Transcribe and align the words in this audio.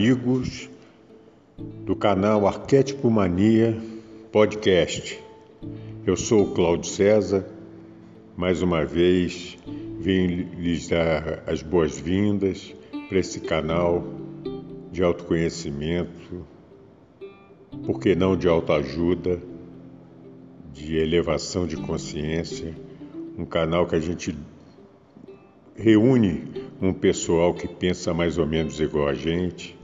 Amigos 0.00 0.70
do 1.84 1.94
canal 1.94 2.46
Arquétipo 2.46 3.10
Mania 3.10 3.78
Podcast. 4.32 5.22
Eu 6.06 6.16
sou 6.16 6.44
o 6.44 6.54
Cláudio 6.54 6.90
César. 6.90 7.46
Mais 8.34 8.62
uma 8.62 8.82
vez, 8.82 9.58
venho 9.98 10.48
lhes 10.54 10.88
dar 10.88 11.42
as 11.46 11.62
boas-vindas 11.62 12.74
para 13.10 13.18
esse 13.18 13.40
canal 13.40 14.02
de 14.90 15.02
autoconhecimento, 15.02 16.46
por 17.84 18.00
que 18.00 18.14
não 18.14 18.34
de 18.34 18.48
autoajuda, 18.48 19.38
de 20.72 20.96
elevação 20.96 21.66
de 21.66 21.76
consciência, 21.76 22.74
um 23.36 23.44
canal 23.44 23.86
que 23.86 23.96
a 23.96 24.00
gente 24.00 24.34
reúne 25.76 26.44
um 26.80 26.94
pessoal 26.94 27.52
que 27.52 27.68
pensa 27.68 28.14
mais 28.14 28.38
ou 28.38 28.46
menos 28.46 28.80
igual 28.80 29.06
a 29.06 29.14
gente, 29.14 29.78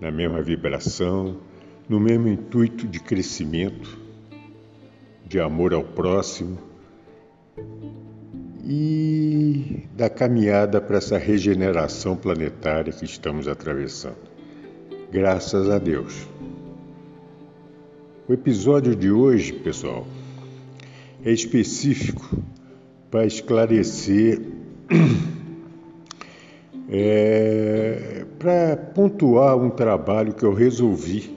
na 0.00 0.10
mesma 0.10 0.42
vibração, 0.42 1.36
no 1.88 1.98
mesmo 1.98 2.28
intuito 2.28 2.86
de 2.86 3.00
crescimento, 3.00 3.98
de 5.26 5.40
amor 5.40 5.74
ao 5.74 5.82
próximo 5.82 6.58
e 8.64 9.84
da 9.94 10.08
caminhada 10.10 10.80
para 10.80 10.98
essa 10.98 11.18
regeneração 11.18 12.16
planetária 12.16 12.92
que 12.92 13.04
estamos 13.04 13.48
atravessando. 13.48 14.28
Graças 15.10 15.70
a 15.70 15.78
Deus. 15.78 16.26
O 18.28 18.32
episódio 18.32 18.94
de 18.94 19.10
hoje, 19.10 19.54
pessoal, 19.54 20.06
é 21.24 21.32
específico 21.32 22.42
para 23.10 23.24
esclarecer 23.24 24.40
é, 26.90 28.24
para 28.38 28.76
pontuar 28.76 29.56
um 29.56 29.68
trabalho 29.68 30.32
que 30.32 30.44
eu 30.44 30.54
resolvi, 30.54 31.36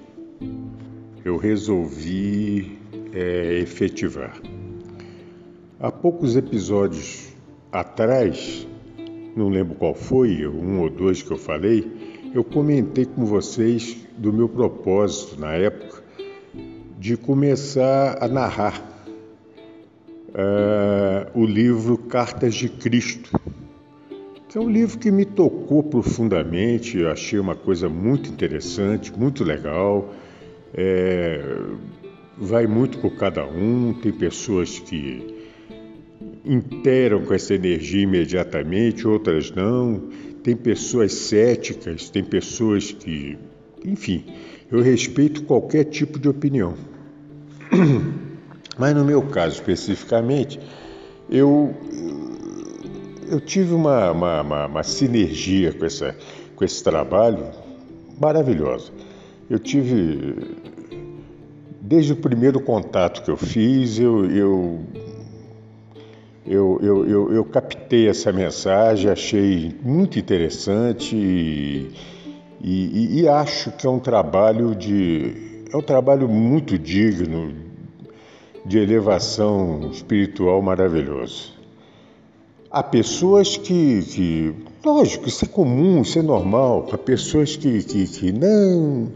eu 1.25 1.35
resolvi 1.35 2.80
é, 3.13 3.59
efetivar. 3.59 4.39
Há 5.80 5.91
poucos 5.91 6.38
episódios 6.38 7.33
atrás, 7.71 8.67
não 9.35 9.49
lembro 9.49 9.75
qual 9.75 9.93
foi, 9.93 10.47
um 10.47 10.80
ou 10.80 10.89
dois 10.89 11.21
que 11.21 11.31
eu 11.31 11.38
falei, 11.38 11.91
eu 12.33 12.43
comentei 12.43 13.05
com 13.05 13.25
vocês 13.25 13.97
do 14.17 14.31
meu 14.31 14.47
propósito 14.47 15.39
na 15.39 15.53
época 15.53 16.02
de 16.97 17.17
começar 17.17 18.23
a 18.23 18.27
narrar 18.27 18.80
uh, 20.30 21.39
o 21.39 21.45
livro 21.45 21.97
Cartas 21.97 22.53
de 22.53 22.69
Cristo 22.69 23.31
é 24.57 24.61
um 24.61 24.69
livro 24.69 24.97
que 24.97 25.11
me 25.11 25.25
tocou 25.25 25.81
profundamente, 25.83 26.97
eu 26.97 27.09
achei 27.09 27.39
uma 27.39 27.55
coisa 27.55 27.88
muito 27.88 28.30
interessante, 28.30 29.11
muito 29.17 29.43
legal. 29.43 30.13
É, 30.73 31.41
vai 32.38 32.66
muito 32.66 32.97
por 32.99 33.16
cada 33.16 33.45
um, 33.45 33.93
tem 33.93 34.11
pessoas 34.11 34.80
que 34.80 35.42
interam 36.43 37.23
com 37.23 37.33
essa 37.33 37.53
energia 37.53 38.03
imediatamente, 38.03 39.08
outras 39.08 39.52
não. 39.52 40.09
Tem 40.43 40.55
pessoas 40.55 41.14
céticas, 41.14 42.09
tem 42.09 42.23
pessoas 42.23 42.92
que. 42.92 43.37
Enfim, 43.86 44.26
eu 44.71 44.81
respeito 44.81 45.43
qualquer 45.43 45.86
tipo 45.86 46.17
de 46.20 46.27
opinião. 46.27 46.76
Mas 48.77 48.95
no 48.95 49.05
meu 49.05 49.21
caso 49.23 49.55
especificamente, 49.55 50.59
eu, 51.30 51.76
eu 53.31 53.39
tive 53.39 53.73
uma, 53.73 54.11
uma, 54.11 54.42
uma, 54.42 54.65
uma 54.65 54.83
sinergia 54.83 55.71
com, 55.71 55.86
essa, 55.86 56.14
com 56.53 56.65
esse 56.65 56.83
trabalho 56.83 57.49
maravilhosa. 58.19 58.92
Eu 59.49 59.58
tive, 59.58 60.36
desde 61.80 62.11
o 62.11 62.17
primeiro 62.17 62.59
contato 62.59 63.23
que 63.23 63.31
eu 63.31 63.37
fiz, 63.37 63.97
eu, 63.97 64.30
eu, 64.30 64.80
eu, 66.45 66.80
eu, 66.83 67.09
eu, 67.09 67.33
eu 67.33 67.45
captei 67.45 68.09
essa 68.09 68.33
mensagem, 68.33 69.09
achei 69.09 69.73
muito 69.81 70.20
interessante 70.20 71.15
e, 71.15 71.89
e, 72.61 73.21
e 73.21 73.27
acho 73.30 73.71
que 73.71 73.87
é 73.87 73.89
um 73.89 73.99
trabalho 73.99 74.75
de 74.75 75.64
é 75.71 75.77
um 75.77 75.81
trabalho 75.81 76.27
muito 76.27 76.77
digno 76.77 77.53
de 78.65 78.77
elevação 78.77 79.89
espiritual 79.89 80.61
maravilhoso. 80.61 81.61
Há 82.71 82.82
pessoas 82.82 83.58
que, 83.58 84.02
que, 84.02 84.55
lógico, 84.86 85.27
isso 85.27 85.43
é 85.43 85.48
comum, 85.48 86.04
isso 86.04 86.17
é 86.17 86.21
normal. 86.21 86.87
Há 86.89 86.98
pessoas 86.98 87.58
que, 87.58 87.83
que, 87.83 88.08
que 88.08 88.32
não, 88.32 89.11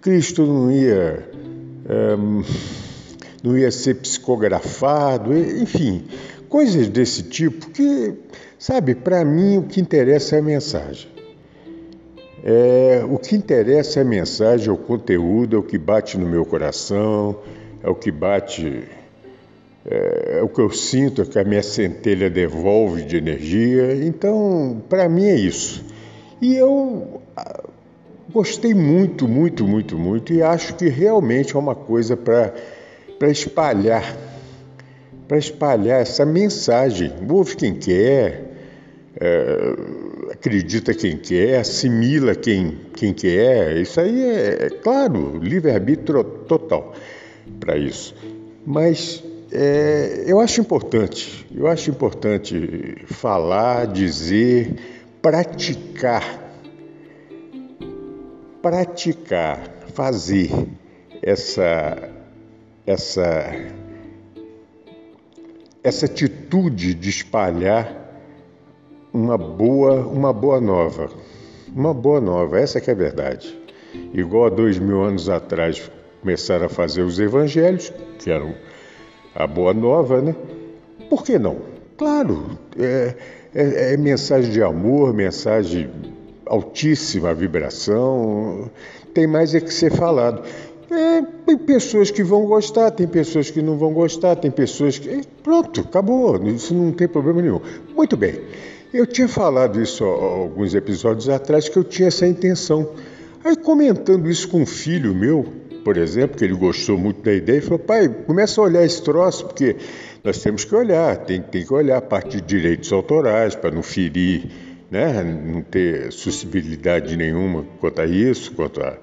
Cristo 0.00 0.46
não 0.46 0.72
ia, 0.72 1.28
um, 2.18 2.42
não 3.42 3.58
ia 3.58 3.70
ser 3.70 3.96
psicografado, 3.96 5.36
enfim, 5.36 6.04
coisas 6.48 6.88
desse 6.88 7.24
tipo 7.24 7.68
que, 7.72 8.14
sabe, 8.58 8.94
para 8.94 9.22
mim 9.22 9.58
o 9.58 9.64
que 9.64 9.82
interessa 9.82 10.36
é 10.36 10.38
a 10.38 10.42
mensagem. 10.42 11.10
É, 12.42 13.04
o 13.06 13.18
que 13.18 13.36
interessa 13.36 13.98
é 13.98 14.02
a 14.02 14.06
mensagem, 14.06 14.68
é 14.68 14.72
o 14.72 14.78
conteúdo, 14.78 15.56
é 15.56 15.58
o 15.58 15.62
que 15.62 15.76
bate 15.76 16.16
no 16.16 16.26
meu 16.26 16.46
coração, 16.46 17.36
é 17.82 17.90
o 17.90 17.94
que 17.94 18.10
bate 18.10 18.88
é, 19.86 20.40
o 20.42 20.48
que 20.48 20.60
eu 20.60 20.70
sinto 20.70 21.22
é 21.22 21.24
que 21.24 21.38
a 21.38 21.44
minha 21.44 21.62
centelha 21.62 22.28
devolve 22.28 23.02
de 23.02 23.16
energia. 23.16 23.94
Então, 24.04 24.82
para 24.88 25.08
mim 25.08 25.26
é 25.26 25.36
isso. 25.36 25.84
E 26.40 26.54
eu 26.54 27.22
ah, 27.36 27.64
gostei 28.32 28.74
muito, 28.74 29.26
muito, 29.26 29.66
muito, 29.66 29.98
muito 29.98 30.32
e 30.32 30.42
acho 30.42 30.74
que 30.74 30.88
realmente 30.88 31.56
é 31.56 31.58
uma 31.58 31.74
coisa 31.74 32.16
para 32.16 32.52
espalhar, 33.30 34.16
para 35.26 35.38
espalhar 35.38 36.02
essa 36.02 36.24
mensagem. 36.24 37.12
Ouve 37.28 37.56
quem 37.56 37.74
quer, 37.74 38.44
é, 39.20 39.74
acredita 40.32 40.92
quem 40.92 41.16
quer, 41.16 41.60
assimila 41.60 42.34
quem, 42.34 42.78
quem 42.94 43.14
quer. 43.14 43.76
Isso 43.78 44.00
aí 44.00 44.22
é, 44.22 44.66
é 44.66 44.70
claro, 44.70 45.38
livre-arbítrio 45.38 46.22
total 46.22 46.94
para 47.58 47.76
isso. 47.76 48.14
Mas 48.66 49.24
é, 49.50 50.24
eu 50.26 50.40
acho 50.40 50.60
importante, 50.60 51.46
eu 51.54 51.66
acho 51.66 51.90
importante 51.90 53.04
falar, 53.06 53.86
dizer, 53.86 54.74
praticar, 55.22 56.52
praticar, 58.60 59.70
fazer 59.94 60.50
essa, 61.22 62.10
essa, 62.86 63.54
essa 65.82 66.06
atitude 66.06 66.94
de 66.94 67.08
espalhar 67.08 68.06
uma 69.12 69.38
boa, 69.38 70.06
uma 70.06 70.32
boa 70.32 70.60
nova, 70.60 71.10
uma 71.74 71.94
boa 71.94 72.20
nova, 72.20 72.60
essa 72.60 72.80
que 72.80 72.90
é 72.90 72.92
a 72.92 72.96
verdade. 72.96 73.58
Igual 74.12 74.46
há 74.46 74.50
dois 74.50 74.78
mil 74.78 75.02
anos 75.02 75.30
atrás 75.30 75.90
começaram 76.20 76.66
a 76.66 76.68
fazer 76.68 77.02
os 77.02 77.18
evangelhos, 77.18 77.90
que 78.18 78.30
eram 78.30 78.54
a 79.38 79.46
boa 79.46 79.72
nova, 79.72 80.20
né? 80.20 80.34
Por 81.08 81.22
que 81.22 81.38
não? 81.38 81.58
Claro, 81.96 82.58
é, 82.76 83.14
é, 83.54 83.94
é 83.94 83.96
mensagem 83.96 84.50
de 84.50 84.60
amor, 84.60 85.14
mensagem 85.14 85.88
altíssima 86.44 87.32
vibração, 87.32 88.68
tem 89.14 89.28
mais 89.28 89.54
é 89.54 89.60
que 89.60 89.72
ser 89.72 89.92
falado. 89.92 90.42
É, 90.90 91.22
tem 91.46 91.56
pessoas 91.56 92.10
que 92.10 92.24
vão 92.24 92.46
gostar, 92.46 92.90
tem 92.90 93.06
pessoas 93.06 93.48
que 93.48 93.62
não 93.62 93.78
vão 93.78 93.92
gostar, 93.92 94.34
tem 94.34 94.50
pessoas 94.50 94.98
que. 94.98 95.20
Pronto, 95.42 95.82
acabou, 95.82 96.36
isso 96.48 96.74
não 96.74 96.90
tem 96.90 97.06
problema 97.06 97.40
nenhum. 97.40 97.60
Muito 97.94 98.16
bem, 98.16 98.40
eu 98.92 99.06
tinha 99.06 99.28
falado 99.28 99.80
isso 99.80 100.02
alguns 100.02 100.74
episódios 100.74 101.28
atrás, 101.28 101.68
que 101.68 101.76
eu 101.76 101.84
tinha 101.84 102.08
essa 102.08 102.26
intenção. 102.26 102.90
Aí, 103.44 103.54
comentando 103.54 104.28
isso 104.28 104.48
com 104.48 104.62
um 104.62 104.66
filho 104.66 105.14
meu, 105.14 105.46
por 105.88 105.96
exemplo, 105.96 106.36
que 106.36 106.44
ele 106.44 106.52
gostou 106.52 106.98
muito 106.98 107.22
da 107.22 107.32
ideia 107.32 107.56
e 107.56 107.60
falou: 107.62 107.78
pai, 107.78 108.10
começa 108.26 108.60
a 108.60 108.64
olhar 108.64 108.84
esse 108.84 109.02
troço, 109.02 109.46
porque 109.46 109.74
nós 110.22 110.42
temos 110.42 110.62
que 110.62 110.74
olhar, 110.74 111.16
tem, 111.16 111.40
tem 111.40 111.64
que 111.64 111.72
olhar 111.72 111.96
a 111.96 112.02
parte 112.02 112.42
de 112.42 112.42
direitos 112.42 112.92
autorais 112.92 113.54
para 113.54 113.70
não 113.70 113.82
ferir 113.82 114.50
né? 114.90 115.22
não 115.22 115.62
ter 115.62 116.12
suscetibilidade 116.12 117.16
nenhuma 117.16 117.64
quanto 117.80 118.02
a 118.02 118.06
isso, 118.06 118.52
quanto 118.52 118.82
a. 118.82 118.98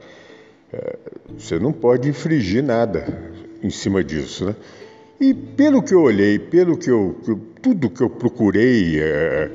É, 0.71 0.95
você 1.35 1.57
não 1.57 1.73
pode 1.73 2.07
infringir 2.07 2.63
nada 2.63 3.03
em 3.63 3.71
cima 3.71 4.03
disso. 4.03 4.45
Né? 4.45 4.55
E 5.19 5.33
pelo 5.33 5.81
que 5.81 5.95
eu 5.95 6.03
olhei, 6.03 6.37
pelo 6.37 6.77
que 6.77 6.91
eu. 6.91 7.19
tudo 7.63 7.89
que 7.89 8.03
eu 8.03 8.11
procurei, 8.11 9.01
é, 9.01 9.51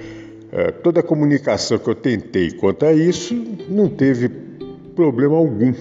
é, 0.51 0.71
toda 0.73 0.99
a 0.99 1.03
comunicação 1.05 1.79
que 1.79 1.89
eu 1.89 1.95
tentei 1.95 2.51
quanto 2.51 2.85
a 2.87 2.93
isso, 2.93 3.41
não 3.69 3.89
teve 3.89 4.29
problema 4.97 5.37
algum. 5.37 5.73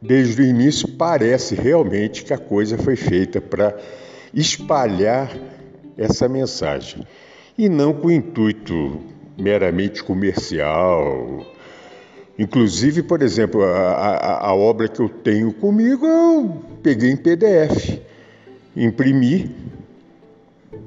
Desde 0.00 0.42
o 0.42 0.44
início, 0.44 0.88
parece 0.88 1.54
realmente 1.54 2.24
que 2.24 2.32
a 2.32 2.38
coisa 2.38 2.78
foi 2.78 2.94
feita 2.94 3.40
para 3.40 3.76
espalhar 4.32 5.36
essa 5.96 6.28
mensagem 6.28 7.04
e 7.56 7.68
não 7.68 7.92
com 7.92 8.10
intuito 8.10 9.00
meramente 9.36 10.02
comercial. 10.04 11.44
Inclusive, 12.38 13.02
por 13.02 13.20
exemplo, 13.20 13.64
a, 13.64 13.90
a, 13.90 14.46
a, 14.48 14.54
obra 14.54 14.86
que 14.86 15.00
eu 15.00 15.08
tenho 15.08 15.52
comigo 15.52 16.06
eu 16.06 16.62
peguei 16.80 17.10
em 17.10 17.16
PDF, 17.16 17.98
imprimi, 18.76 19.52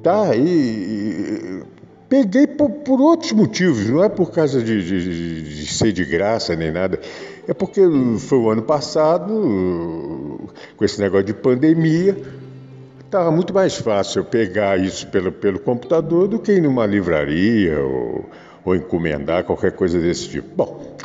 tá? 0.02 0.34
E, 0.34 1.62
peguei 2.08 2.46
por, 2.46 2.70
por, 2.70 3.00
outros 3.00 3.32
motivos, 3.32 3.88
não 3.88 4.02
é 4.02 4.08
por 4.08 4.30
causa 4.30 4.62
de, 4.62 4.82
de, 4.82 5.44
de, 5.44 5.66
ser 5.66 5.92
de 5.92 6.04
graça 6.04 6.56
nem 6.56 6.70
nada. 6.70 6.98
É 7.46 7.52
porque 7.52 7.80
foi 8.18 8.38
o 8.38 8.50
ano 8.50 8.62
passado, 8.62 9.28
com 10.76 10.84
esse 10.84 11.00
negócio 11.00 11.26
de 11.26 11.34
pandemia, 11.34 12.16
Estava 13.12 13.30
muito 13.30 13.52
mais 13.52 13.76
fácil 13.76 14.20
eu 14.20 14.24
pegar 14.24 14.80
isso 14.80 15.06
pelo, 15.08 15.30
pelo 15.30 15.58
computador 15.58 16.26
do 16.26 16.38
que 16.38 16.52
ir 16.52 16.62
numa 16.62 16.86
livraria 16.86 17.78
ou, 17.78 18.24
ou 18.64 18.74
encomendar 18.74 19.44
qualquer 19.44 19.72
coisa 19.72 20.00
desse 20.00 20.30
tipo. 20.30 20.48
Bom, 20.56 20.96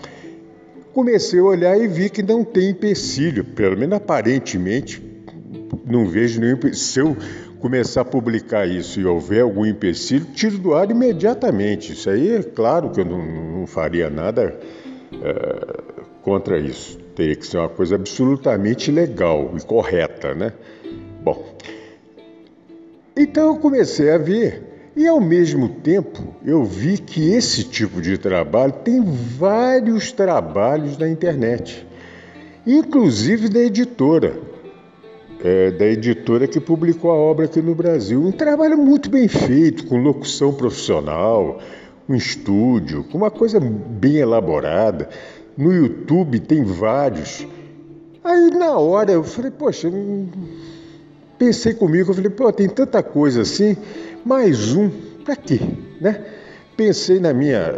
comecei 0.94 1.38
a 1.38 1.44
olhar 1.44 1.78
e 1.78 1.86
vi 1.86 2.10
que 2.10 2.24
não 2.24 2.46
tem 2.46 2.70
empecilho, 2.70 3.44
pelo 3.44 3.78
menos 3.78 3.98
aparentemente, 3.98 5.04
não 5.86 6.08
vejo 6.08 6.40
nenhum 6.40 6.54
empecilho. 6.54 6.78
Se 6.78 7.00
eu 7.00 7.18
começar 7.60 8.00
a 8.00 8.06
publicar 8.06 8.66
isso 8.66 9.02
e 9.02 9.06
houver 9.06 9.42
algum 9.42 9.66
empecilho, 9.66 10.28
tiro 10.34 10.58
do 10.58 10.74
ar 10.76 10.90
imediatamente. 10.90 11.92
Isso 11.92 12.10
aí 12.10 12.36
é 12.36 12.42
claro 12.42 12.90
que 12.92 13.02
eu 13.02 13.06
não, 13.06 13.22
não 13.22 13.68
faria 13.68 14.10
nada 14.10 14.58
é, 15.12 15.97
contra 16.28 16.60
isso. 16.60 17.00
Teria 17.16 17.38
que 17.38 17.48
ser 17.48 17.58
uma 17.58 17.70
coisa 17.70 17.96
absolutamente 17.96 18.92
legal 18.92 19.54
e 19.56 19.62
correta, 19.62 20.36
né? 20.36 20.52
Bom, 21.24 21.56
então 23.16 23.54
eu 23.54 23.56
comecei 23.56 24.12
a 24.12 24.18
ver 24.18 24.92
e 24.94 25.08
ao 25.08 25.22
mesmo 25.22 25.70
tempo 25.70 26.36
eu 26.46 26.66
vi 26.66 26.98
que 26.98 27.32
esse 27.32 27.64
tipo 27.64 28.02
de 28.02 28.18
trabalho 28.18 28.74
tem 28.74 29.02
vários 29.02 30.12
trabalhos 30.12 30.98
na 30.98 31.08
internet, 31.08 31.88
inclusive 32.66 33.48
da 33.48 33.62
editora, 33.62 34.38
é, 35.42 35.72
da 35.72 35.86
editora 35.86 36.46
que 36.46 36.60
publicou 36.60 37.10
a 37.10 37.16
obra 37.16 37.46
aqui 37.46 37.62
no 37.62 37.74
Brasil. 37.74 38.22
Um 38.22 38.34
trabalho 38.34 38.78
muito 38.78 39.10
bem 39.10 39.30
feito, 39.30 39.88
com 39.88 39.96
locução 40.04 40.54
profissional, 40.54 41.62
um 42.10 42.16
estúdio, 42.16 43.06
com 43.06 43.18
uma 43.18 43.32
coisa 43.32 43.62
bem 43.62 44.18
elaborada. 44.18 45.08
No 45.58 45.74
YouTube 45.74 46.40
tem 46.40 46.64
vários. 46.64 47.46
Aí 48.24 48.52
na 48.52 48.78
hora 48.78 49.12
eu 49.12 49.24
falei, 49.24 49.52
poxa, 49.52 49.90
Pensei 51.38 51.74
comigo, 51.74 52.10
eu 52.10 52.16
falei, 52.16 52.32
pô, 52.32 52.52
tem 52.52 52.68
tanta 52.68 53.04
coisa 53.04 53.42
assim, 53.42 53.78
mais 54.26 54.74
um, 54.74 54.90
para 55.24 55.36
quê? 55.36 55.60
Né? 56.02 56.26
Pensei 56.76 57.20
na 57.20 57.32
minha. 57.32 57.76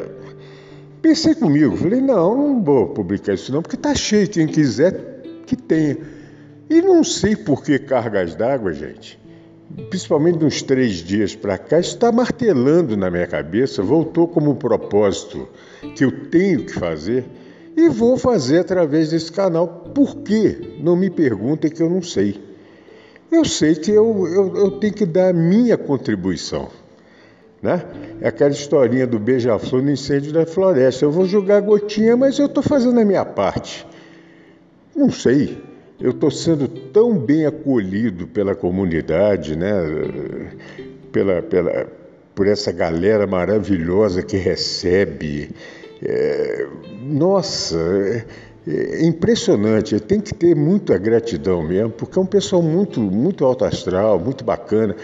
Pensei 1.02 1.36
comigo, 1.36 1.76
falei, 1.76 2.00
não, 2.00 2.36
não 2.36 2.64
vou 2.64 2.88
publicar 2.88 3.34
isso 3.34 3.52
não, 3.52 3.62
porque 3.62 3.76
tá 3.76 3.94
cheio, 3.94 4.30
quem 4.30 4.48
quiser 4.48 5.22
que 5.46 5.58
tenha. 5.58 5.98
E 6.70 6.82
não 6.82 7.04
sei 7.04 7.36
por 7.36 7.64
que 7.64 7.80
cargas 7.80 8.34
d'água, 8.34 8.74
gente. 8.74 9.20
Principalmente 9.90 10.44
uns 10.44 10.62
três 10.62 10.96
dias 10.96 11.36
para 11.36 11.58
cá, 11.58 11.80
isso 11.80 11.96
está 11.96 12.12
martelando 12.12 12.96
na 12.96 13.12
minha 13.12 13.28
cabeça, 13.28 13.84
voltou 13.84 14.28
como 14.28 14.56
propósito 14.56 15.48
que 15.96 16.04
eu 16.04 16.30
tenho 16.30 16.66
que 16.66 16.74
fazer 16.74 17.26
e 17.76 17.90
vou 17.90 18.18
fazer 18.18 18.60
através 18.60 19.10
desse 19.10 19.32
canal. 19.32 19.68
Por 19.68 20.18
quê? 20.18 20.78
Não 20.82 20.96
me 20.96 21.10
perguntem 21.10 21.72
que 21.72 21.82
eu 21.82 21.90
não 21.90 22.02
sei. 22.02 22.42
Eu 23.32 23.46
sei 23.46 23.76
que 23.76 23.92
eu, 23.92 24.28
eu, 24.28 24.56
eu 24.56 24.72
tenho 24.80 24.94
que 24.94 25.06
dar 25.06 25.30
a 25.30 25.34
minha 25.34 25.78
contribuição. 25.78 26.70
Né? 27.62 27.84
É 28.22 28.30
aquela 28.30 28.52
historinha 28.52 29.06
do 29.06 29.20
beija-flor 29.20 29.82
no 29.82 29.92
incêndio 29.92 30.32
da 30.32 30.46
floresta. 30.46 31.06
Eu 31.06 31.12
vou 31.12 31.26
jogar 31.26 31.60
gotinha, 31.62 32.16
mas 32.18 32.40
eu 32.40 32.48
estou 32.48 32.64
fazendo 32.64 33.00
a 33.00 33.06
minha 33.06 33.26
parte. 33.26 33.86
Não 34.96 35.12
sei. 35.12 35.62
Eu 36.00 36.12
estou 36.12 36.32
sendo 36.32 36.68
tão 36.68 37.18
bem 37.18 37.46
acolhido 37.46 38.26
pela 38.28 38.56
comunidade, 38.56 39.56
né? 39.56 39.74
pela, 41.12 41.42
pela, 41.42 41.88
por 42.34 42.48
essa 42.48 42.72
galera 42.72 43.28
maravilhosa 43.28 44.24
que 44.24 44.38
recebe. 44.38 45.52
É, 46.02 46.68
nossa, 47.02 47.78
é 48.68 49.06
impressionante, 49.06 50.00
tem 50.00 50.20
que 50.22 50.34
ter 50.34 50.56
muita 50.56 50.98
gratidão 50.98 51.62
mesmo, 51.64 51.90
porque 51.92 52.18
é 52.20 52.22
um 52.22 52.26
pessoal 52.26 52.62
muito, 52.62 53.02
muito 53.02 53.44
alto 53.44 53.66
astral, 53.66 54.20
muito 54.20 54.44
bacana, 54.44 54.96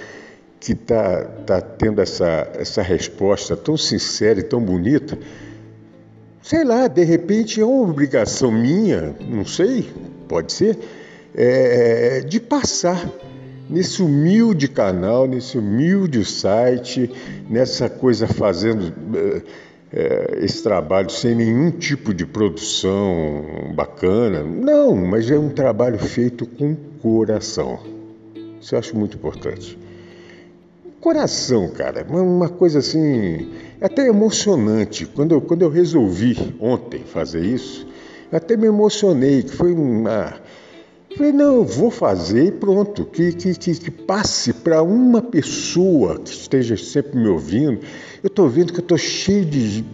que 0.60 0.74
está 0.74 1.24
tá 1.46 1.62
tendo 1.62 2.02
essa, 2.02 2.50
essa 2.56 2.82
resposta 2.82 3.56
tão 3.56 3.76
sincera 3.76 4.40
e 4.40 4.44
tão 4.44 4.62
bonita. 4.62 5.18
Sei 6.42 6.64
lá, 6.64 6.88
de 6.88 7.04
repente 7.04 7.60
é 7.60 7.66
uma 7.66 7.90
obrigação 7.90 8.52
minha, 8.52 9.16
não 9.28 9.46
sei, 9.46 9.90
pode 10.28 10.54
ser, 10.54 10.78
é, 11.34 12.22
de 12.22 12.40
passar 12.40 13.10
nesse 13.70 14.02
humilde 14.02 14.68
canal, 14.68 15.28
nesse 15.28 15.58
humilde 15.58 16.24
site, 16.24 17.12
nessa 17.50 17.90
coisa 17.90 18.28
fazendo. 18.28 18.94
É, 19.96 20.36
é, 20.42 20.44
esse 20.44 20.62
trabalho 20.62 21.10
sem 21.10 21.34
nenhum 21.34 21.72
tipo 21.72 22.14
de 22.14 22.26
produção 22.26 23.72
bacana. 23.74 24.44
Não, 24.44 24.94
mas 24.94 25.32
é 25.32 25.40
um 25.40 25.50
trabalho 25.50 25.98
feito 25.98 26.46
com 26.46 26.76
coração. 27.02 27.80
Isso 28.60 28.76
eu 28.76 28.80
acho 28.80 28.98
muito 28.98 29.16
importante. 29.16 29.80
Coração, 31.00 31.70
cara, 31.70 32.06
uma 32.10 32.50
coisa 32.50 32.80
assim, 32.80 33.54
até 33.80 34.08
emocionante. 34.08 35.06
Quando 35.06 35.34
eu, 35.34 35.42
quando 35.42 35.62
eu 35.62 35.70
resolvi 35.70 36.56
ontem 36.60 37.04
fazer 37.06 37.46
isso, 37.46 37.88
até 38.32 38.58
me 38.58 38.68
emocionei, 38.68 39.44
que 39.44 39.52
foi 39.52 39.72
uma. 39.72 40.34
Falei, 41.16 41.32
não, 41.32 41.56
eu 41.56 41.64
vou 41.64 41.90
fazer 41.90 42.46
e 42.46 42.52
pronto, 42.52 43.06
que, 43.06 43.32
que, 43.32 43.56
que, 43.56 43.74
que 43.76 43.92
passe 43.92 44.52
para 44.52 44.84
uma 44.84 45.22
pessoa 45.22 46.20
que 46.20 46.30
esteja 46.30 46.76
sempre 46.76 47.18
me 47.18 47.30
ouvindo 47.30 47.80
eu 48.26 48.28
estou 48.28 48.50
vendo 48.50 48.74
que 48.74 48.80
eu 48.80 48.84
estou 48.84 48.98
cheio 48.98 49.46
de. 49.46 49.86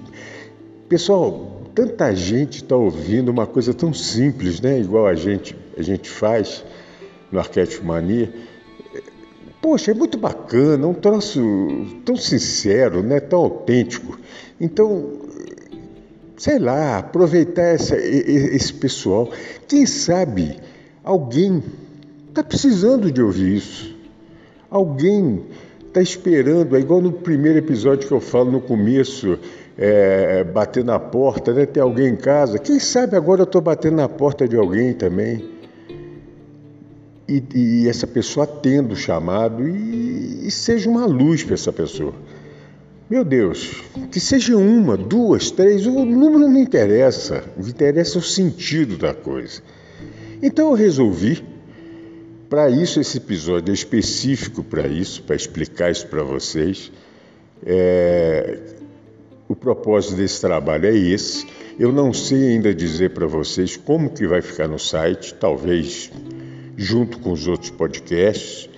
Pessoal, 0.87 1.63
tanta 1.75 2.15
gente 2.15 2.63
está 2.63 2.77
ouvindo 2.77 3.27
uma 3.27 3.45
coisa 3.45 3.73
tão 3.73 3.93
simples, 3.93 4.61
né? 4.61 4.79
Igual 4.79 5.05
a 5.05 5.13
gente, 5.15 5.53
a 5.77 5.81
gente 5.81 6.09
faz 6.09 6.63
no 7.29 7.39
Arquétipo 7.39 7.85
Mania. 7.85 8.33
Poxa, 9.61 9.91
é 9.91 9.93
muito 9.93 10.17
bacana, 10.17 10.87
um 10.87 10.93
troço 10.93 11.41
tão 12.05 12.15
sincero, 12.15 13.03
né? 13.03 13.19
tão 13.19 13.39
autêntico. 13.39 14.17
Então, 14.61 15.11
sei 16.37 16.57
lá, 16.57 16.99
aproveitar 16.99 17.63
essa, 17.63 17.97
esse 17.97 18.73
pessoal. 18.73 19.29
Quem 19.67 19.85
sabe 19.85 20.57
alguém 21.03 21.63
está 22.29 22.43
precisando 22.43 23.11
de 23.11 23.21
ouvir 23.21 23.57
isso. 23.57 23.95
Alguém 24.69 25.43
está 25.87 26.01
esperando, 26.01 26.75
é 26.77 26.79
igual 26.79 27.01
no 27.01 27.11
primeiro 27.11 27.59
episódio 27.59 28.07
que 28.07 28.13
eu 28.13 28.21
falo 28.21 28.49
no 28.49 28.61
começo, 28.61 29.37
é, 29.77 30.43
bater 30.43 30.83
na 30.83 30.97
porta, 30.99 31.53
né? 31.53 31.65
Ter 31.65 31.81
alguém 31.81 32.13
em 32.13 32.15
casa. 32.15 32.57
Quem 32.57 32.79
sabe 32.79 33.15
agora 33.15 33.41
eu 33.41 33.45
estou 33.45 33.61
batendo 33.61 33.97
na 33.97 34.07
porta 34.07 34.47
de 34.47 34.55
alguém 34.55 34.93
também. 34.93 35.49
E, 37.27 37.43
e 37.53 37.87
essa 37.87 38.07
pessoa 38.07 38.45
atenda 38.45 38.93
o 38.93 38.95
chamado 38.95 39.67
e, 39.67 40.47
e 40.47 40.51
seja 40.51 40.89
uma 40.89 41.05
luz 41.05 41.43
para 41.43 41.53
essa 41.53 41.71
pessoa. 41.71 42.13
Meu 43.09 43.25
Deus, 43.25 43.83
que 44.09 44.21
seja 44.21 44.55
uma, 44.55 44.95
duas, 44.95 45.51
três, 45.51 45.85
o 45.85 46.05
número 46.05 46.47
não 46.47 46.57
interessa. 46.57 47.43
O 47.57 47.63
que 47.63 47.71
interessa 47.71 48.17
é 48.17 48.19
o 48.19 48.23
sentido 48.23 48.97
da 48.97 49.13
coisa. 49.13 49.61
Então 50.41 50.69
eu 50.69 50.73
resolvi 50.73 51.43
para 52.49 52.69
isso, 52.69 52.99
esse 52.99 53.17
episódio 53.17 53.71
é 53.71 53.73
específico 53.73 54.63
para 54.63 54.87
isso, 54.87 55.21
para 55.23 55.35
explicar 55.35 55.91
isso 55.91 56.07
para 56.07 56.23
vocês. 56.23 56.91
É... 57.65 58.59
O 59.47 59.55
propósito 59.55 60.15
desse 60.15 60.41
trabalho 60.41 60.87
é 60.87 60.95
esse. 60.95 61.45
Eu 61.79 61.91
não 61.91 62.11
sei 62.11 62.49
ainda 62.49 62.73
dizer 62.73 63.11
para 63.11 63.27
vocês 63.27 63.77
como 63.77 64.09
que 64.09 64.25
vai 64.25 64.41
ficar 64.41 64.67
no 64.67 64.79
site, 64.79 65.33
talvez 65.33 66.11
junto 66.75 67.19
com 67.19 67.31
os 67.31 67.47
outros 67.47 67.69
podcasts. 67.69 68.69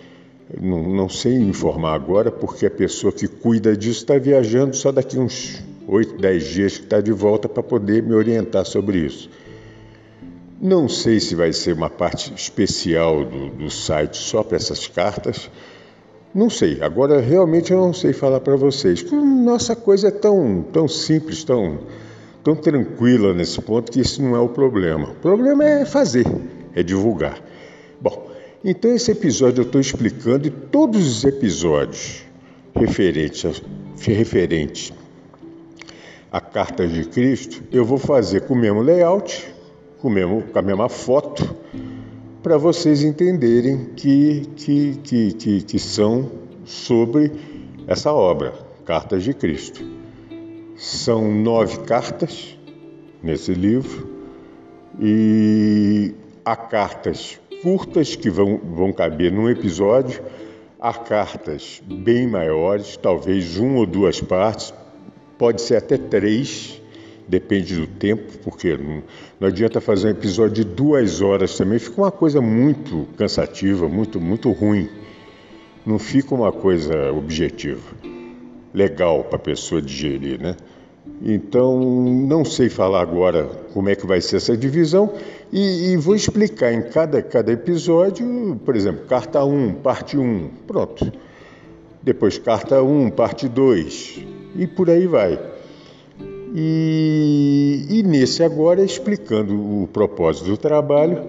Não, 0.61 0.83
não 0.83 1.09
sei 1.09 1.33
informar 1.33 1.93
agora, 1.95 2.29
porque 2.29 2.65
a 2.65 2.71
pessoa 2.71 3.13
que 3.13 3.27
cuida 3.27 3.75
disso 3.75 4.01
está 4.01 4.17
viajando 4.17 4.75
só 4.75 4.91
daqui 4.91 5.17
uns 5.17 5.63
8, 5.87 6.17
10 6.17 6.43
dias 6.43 6.77
que 6.77 6.83
está 6.83 6.99
de 7.01 7.11
volta 7.11 7.47
para 7.47 7.63
poder 7.63 8.03
me 8.03 8.13
orientar 8.13 8.65
sobre 8.65 8.99
isso. 8.99 9.29
Não 10.63 10.87
sei 10.87 11.19
se 11.19 11.35
vai 11.35 11.51
ser 11.51 11.73
uma 11.73 11.89
parte 11.89 12.33
especial 12.33 13.25
do, 13.25 13.49
do 13.49 13.69
site 13.69 14.15
só 14.15 14.41
para 14.41 14.55
essas 14.55 14.87
cartas. 14.87 15.51
Não 16.33 16.49
sei. 16.49 16.81
Agora 16.81 17.19
realmente 17.19 17.73
eu 17.73 17.81
não 17.81 17.91
sei 17.91 18.13
falar 18.13 18.39
para 18.39 18.55
vocês. 18.55 19.03
Nossa 19.11 19.75
coisa 19.75 20.07
é 20.07 20.11
tão, 20.11 20.63
tão 20.71 20.87
simples, 20.87 21.43
tão, 21.43 21.79
tão 22.41 22.55
tranquila 22.55 23.33
nesse 23.33 23.61
ponto 23.61 23.91
que 23.91 23.99
isso 23.99 24.23
não 24.23 24.37
é 24.37 24.39
o 24.39 24.47
problema. 24.47 25.09
O 25.09 25.15
problema 25.15 25.65
é 25.65 25.83
fazer, 25.83 26.25
é 26.73 26.81
divulgar. 26.81 27.41
Bom, 27.99 28.31
então 28.63 28.95
esse 28.95 29.11
episódio 29.11 29.63
eu 29.63 29.65
estou 29.65 29.81
explicando 29.81 30.47
e 30.47 30.49
todos 30.49 31.05
os 31.05 31.25
episódios 31.25 32.23
referentes, 32.73 33.61
referentes 33.99 34.93
a 36.31 36.39
cartas 36.39 36.89
de 36.89 37.03
Cristo, 37.03 37.61
eu 37.69 37.83
vou 37.83 37.97
fazer 37.97 38.43
com 38.47 38.53
o 38.53 38.57
mesmo 38.57 38.81
layout, 38.81 39.53
com, 40.03 40.09
mesmo, 40.09 40.41
com 40.41 40.59
a 40.59 40.61
mesma 40.61 40.89
foto, 40.89 41.55
para 42.43 42.57
vocês 42.57 43.01
entenderem 43.03 43.85
que, 43.95 44.49
que, 44.57 44.95
que, 45.01 45.31
que, 45.31 45.61
que 45.61 45.79
são 45.79 46.29
sobre 46.65 47.31
essa 47.87 48.11
obra, 48.11 48.53
Cartas 48.85 49.23
de 49.23 49.33
Cristo. 49.33 49.81
São 50.75 51.31
nove 51.31 51.79
cartas 51.85 52.59
nesse 53.21 53.53
livro 53.53 54.09
e 54.99 56.13
há 56.43 56.57
cartas 56.57 57.39
curtas 57.61 58.13
que 58.17 58.29
vão, 58.29 58.57
vão 58.57 58.91
caber 58.91 59.31
num 59.31 59.49
episódio, 59.49 60.21
há 60.81 60.93
cartas 60.93 61.81
bem 61.85 62.27
maiores, 62.27 62.97
talvez 62.97 63.55
uma 63.55 63.79
ou 63.79 63.85
duas 63.85 64.19
partes, 64.19 64.73
pode 65.37 65.61
ser 65.61 65.77
até 65.77 65.97
três, 65.97 66.82
depende 67.27 67.75
do 67.75 67.87
tempo, 67.87 68.37
porque 68.43 68.77
não, 68.77 69.03
não 69.39 69.47
adianta 69.47 69.79
fazer 69.79 70.07
um 70.07 70.11
episódio 70.11 70.63
de 70.63 70.63
duas 70.63 71.21
horas 71.21 71.57
também, 71.57 71.79
fica 71.79 72.01
uma 72.01 72.11
coisa 72.11 72.41
muito 72.41 73.07
cansativa, 73.17 73.87
muito, 73.87 74.19
muito 74.19 74.51
ruim. 74.51 74.89
Não 75.85 75.99
fica 75.99 76.33
uma 76.33 76.51
coisa 76.51 77.11
objetiva, 77.11 77.81
legal 78.73 79.23
para 79.25 79.35
a 79.35 79.39
pessoa 79.39 79.81
digerir, 79.81 80.41
né? 80.41 80.55
Então, 81.21 81.79
não 81.79 82.43
sei 82.45 82.69
falar 82.69 83.01
agora 83.01 83.45
como 83.73 83.89
é 83.89 83.95
que 83.95 84.05
vai 84.05 84.21
ser 84.21 84.37
essa 84.37 84.55
divisão 84.55 85.13
e, 85.51 85.91
e, 85.91 85.97
vou 85.97 86.15
explicar 86.15 86.73
em 86.73 86.81
cada, 86.81 87.21
cada 87.21 87.51
episódio, 87.51 88.59
por 88.65 88.75
exemplo, 88.75 89.05
carta 89.05 89.43
1, 89.43 89.75
parte 89.75 90.17
1, 90.17 90.49
pronto. 90.65 91.11
Depois, 92.01 92.37
carta 92.37 92.81
1, 92.81 93.11
parte 93.11 93.47
2, 93.47 94.25
e 94.55 94.67
por 94.67 94.89
aí 94.89 95.07
vai. 95.07 95.52
E, 96.55 97.87
e 97.89 98.03
nesse 98.03 98.43
agora 98.43 98.83
explicando 98.83 99.55
o 99.55 99.87
propósito 99.87 100.45
do 100.45 100.57
trabalho 100.57 101.23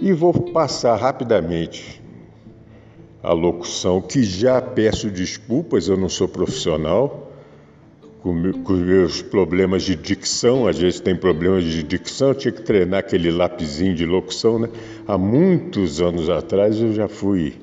e 0.00 0.12
vou 0.12 0.34
passar 0.34 0.96
rapidamente 0.96 2.02
a 3.22 3.32
locução 3.32 4.02
que 4.02 4.22
já 4.22 4.60
peço 4.60 5.10
desculpas, 5.10 5.88
eu 5.88 5.96
não 5.96 6.10
sou 6.10 6.28
profissional 6.28 7.32
com, 8.22 8.32
meus 8.32 9.22
problemas 9.22 9.84
de 9.84 9.94
dicção, 9.94 10.66
às 10.66 10.78
vezes 10.78 11.00
tem 11.00 11.16
problemas 11.16 11.64
de 11.64 11.82
dicção, 11.82 12.28
eu 12.28 12.34
tinha 12.34 12.52
que 12.52 12.62
treinar 12.62 13.00
aquele 13.00 13.30
lapisinho 13.30 13.94
de 13.94 14.04
locução, 14.04 14.58
né? 14.58 14.68
Há 15.06 15.16
muitos 15.16 16.00
anos 16.00 16.28
atrás 16.28 16.80
eu 16.80 16.92
já 16.92 17.06
fui, 17.06 17.54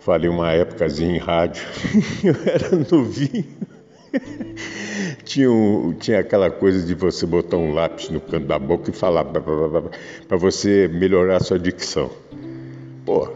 falei 0.00 0.28
uma 0.28 0.50
épocazinha 0.52 1.16
em 1.16 1.18
rádio, 1.18 1.64
eu 2.24 2.34
era 2.44 2.76
novinho. 2.90 3.75
tinha, 5.24 5.50
um, 5.50 5.92
tinha 5.92 6.20
aquela 6.20 6.50
coisa 6.50 6.84
de 6.86 6.94
você 6.94 7.26
botar 7.26 7.56
um 7.56 7.72
lápis 7.72 8.08
no 8.08 8.20
canto 8.20 8.46
da 8.46 8.58
boca 8.58 8.90
e 8.90 8.92
falar 8.92 9.24
para 9.24 10.36
você 10.36 10.88
melhorar 10.88 11.36
a 11.36 11.40
sua 11.40 11.58
dicção. 11.58 12.10
Pô, 13.04 13.28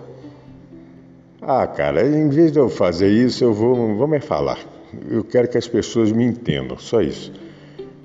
ah, 1.43 1.67
cara, 1.67 2.07
em 2.07 2.29
vez 2.29 2.53
de 2.53 2.59
eu 2.59 2.69
fazer 2.69 3.09
isso, 3.09 3.43
eu 3.43 3.53
vou, 3.53 3.95
vou 3.95 4.07
me 4.07 4.21
falar. 4.21 4.59
Eu 5.09 5.25
quero 5.25 5.49
que 5.49 5.57
as 5.57 5.67
pessoas 5.67 6.13
me 6.13 6.25
entendam, 6.25 6.77
só 6.77 7.01
isso. 7.01 7.33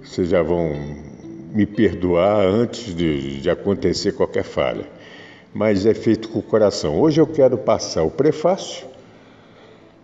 Vocês 0.03 0.29
já 0.29 0.41
vão 0.41 0.73
me 1.53 1.65
perdoar 1.65 2.45
antes 2.45 2.95
de, 2.95 3.41
de 3.41 3.49
acontecer 3.49 4.13
qualquer 4.13 4.43
falha. 4.43 4.85
Mas 5.53 5.85
é 5.85 5.93
feito 5.93 6.29
com 6.29 6.39
o 6.39 6.43
coração. 6.43 6.99
Hoje 6.99 7.19
eu 7.19 7.27
quero 7.27 7.57
passar 7.57 8.03
o 8.03 8.11
prefácio 8.11 8.87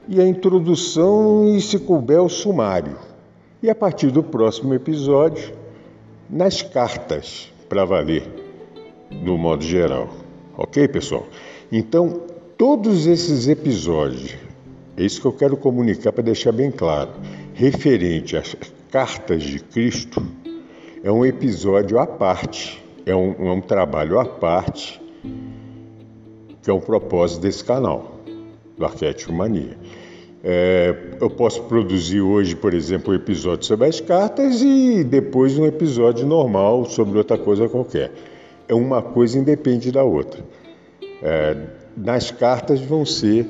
e 0.07 0.19
a 0.19 0.27
introdução 0.27 1.55
e, 1.55 1.61
se 1.61 1.79
couber, 1.79 2.21
o 2.21 2.29
sumário. 2.29 2.97
E 3.61 3.69
a 3.69 3.75
partir 3.75 4.11
do 4.11 4.23
próximo 4.23 4.73
episódio, 4.73 5.53
nas 6.29 6.61
cartas, 6.61 7.51
para 7.69 7.85
valer, 7.85 8.23
no 9.11 9.37
modo 9.37 9.63
geral. 9.63 10.09
Ok, 10.57 10.87
pessoal? 10.87 11.27
Então, 11.71 12.21
todos 12.57 13.07
esses 13.07 13.47
episódios, 13.47 14.35
é 14.97 15.03
isso 15.03 15.21
que 15.21 15.27
eu 15.27 15.33
quero 15.33 15.55
comunicar 15.57 16.11
para 16.11 16.23
deixar 16.23 16.51
bem 16.51 16.71
claro, 16.71 17.11
referente 17.53 18.35
às 18.35 18.55
cartas 18.91 19.43
de 19.43 19.59
Cristo, 19.59 20.21
é 21.03 21.11
um 21.11 21.25
episódio 21.25 21.97
à 21.97 22.05
parte, 22.05 22.83
é 23.05 23.15
um, 23.15 23.31
é 23.47 23.51
um 23.51 23.61
trabalho 23.61 24.19
à 24.19 24.25
parte, 24.25 25.01
que 26.61 26.69
é 26.69 26.73
o 26.73 26.79
propósito 26.79 27.41
desse 27.41 27.63
canal, 27.63 28.20
do 29.27 29.33
Mania. 29.33 29.77
É, 30.43 31.17
eu 31.21 31.29
posso 31.29 31.63
produzir 31.63 32.21
hoje, 32.21 32.55
por 32.55 32.73
exemplo, 32.73 33.13
um 33.13 33.15
episódio 33.15 33.65
sobre 33.65 33.87
as 33.87 33.99
cartas 33.99 34.61
e 34.61 35.03
depois 35.03 35.57
um 35.57 35.65
episódio 35.65 36.25
normal 36.25 36.85
sobre 36.85 37.17
outra 37.17 37.37
coisa 37.37 37.69
qualquer. 37.69 38.11
É 38.67 38.73
uma 38.73 39.01
coisa 39.01 39.37
independe 39.37 39.91
da 39.91 40.03
outra. 40.03 40.43
É, 41.21 41.57
nas 41.95 42.31
cartas 42.31 42.81
vão 42.81 43.05
ser 43.05 43.45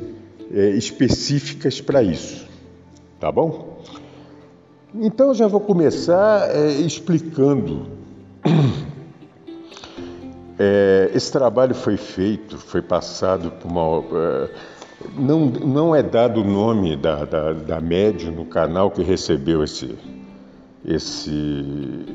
é, 0.54 0.72
específicas 0.72 1.80
para 1.80 2.04
isso, 2.04 2.46
tá 3.20 3.32
bom? 3.32 3.82
Então 4.94 5.34
já 5.34 5.48
vou 5.48 5.62
começar 5.62 6.54
é, 6.54 6.72
explicando. 6.72 7.88
É, 10.64 11.10
esse 11.16 11.32
trabalho 11.32 11.74
foi 11.74 11.98
feito, 11.98 12.56
foi 12.56 12.84
passado 12.84 13.50
por 13.50 13.68
uma 13.68 14.04
é, 14.16 14.50
não, 15.18 15.46
não 15.46 15.96
é 15.96 16.02
dado 16.02 16.42
o 16.42 16.44
nome 16.44 16.96
da, 16.96 17.26
da, 17.26 17.54
da 17.54 17.82
médium 17.82 18.32
no 18.32 18.46
canal 18.46 18.92
que 18.92 19.04
recebeu 19.04 19.64
esse, 19.64 19.96
esse, 20.86 22.06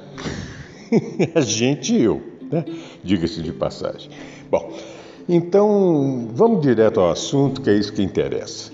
a 1.35 1.41
gente 1.41 1.95
e 1.95 2.03
eu, 2.03 2.21
né? 2.53 2.63
Diga-se 3.03 3.41
de 3.41 3.55
passagem. 3.55 4.11
Bom, 4.51 4.77
então 5.27 6.29
vamos 6.35 6.61
direto 6.61 7.01
ao 7.01 7.11
assunto, 7.11 7.63
que 7.63 7.71
é 7.71 7.75
isso 7.75 7.91
que 7.91 8.03
interessa. 8.03 8.71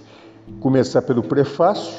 Começar 0.59 1.03
pelo 1.03 1.23
prefácio, 1.23 1.95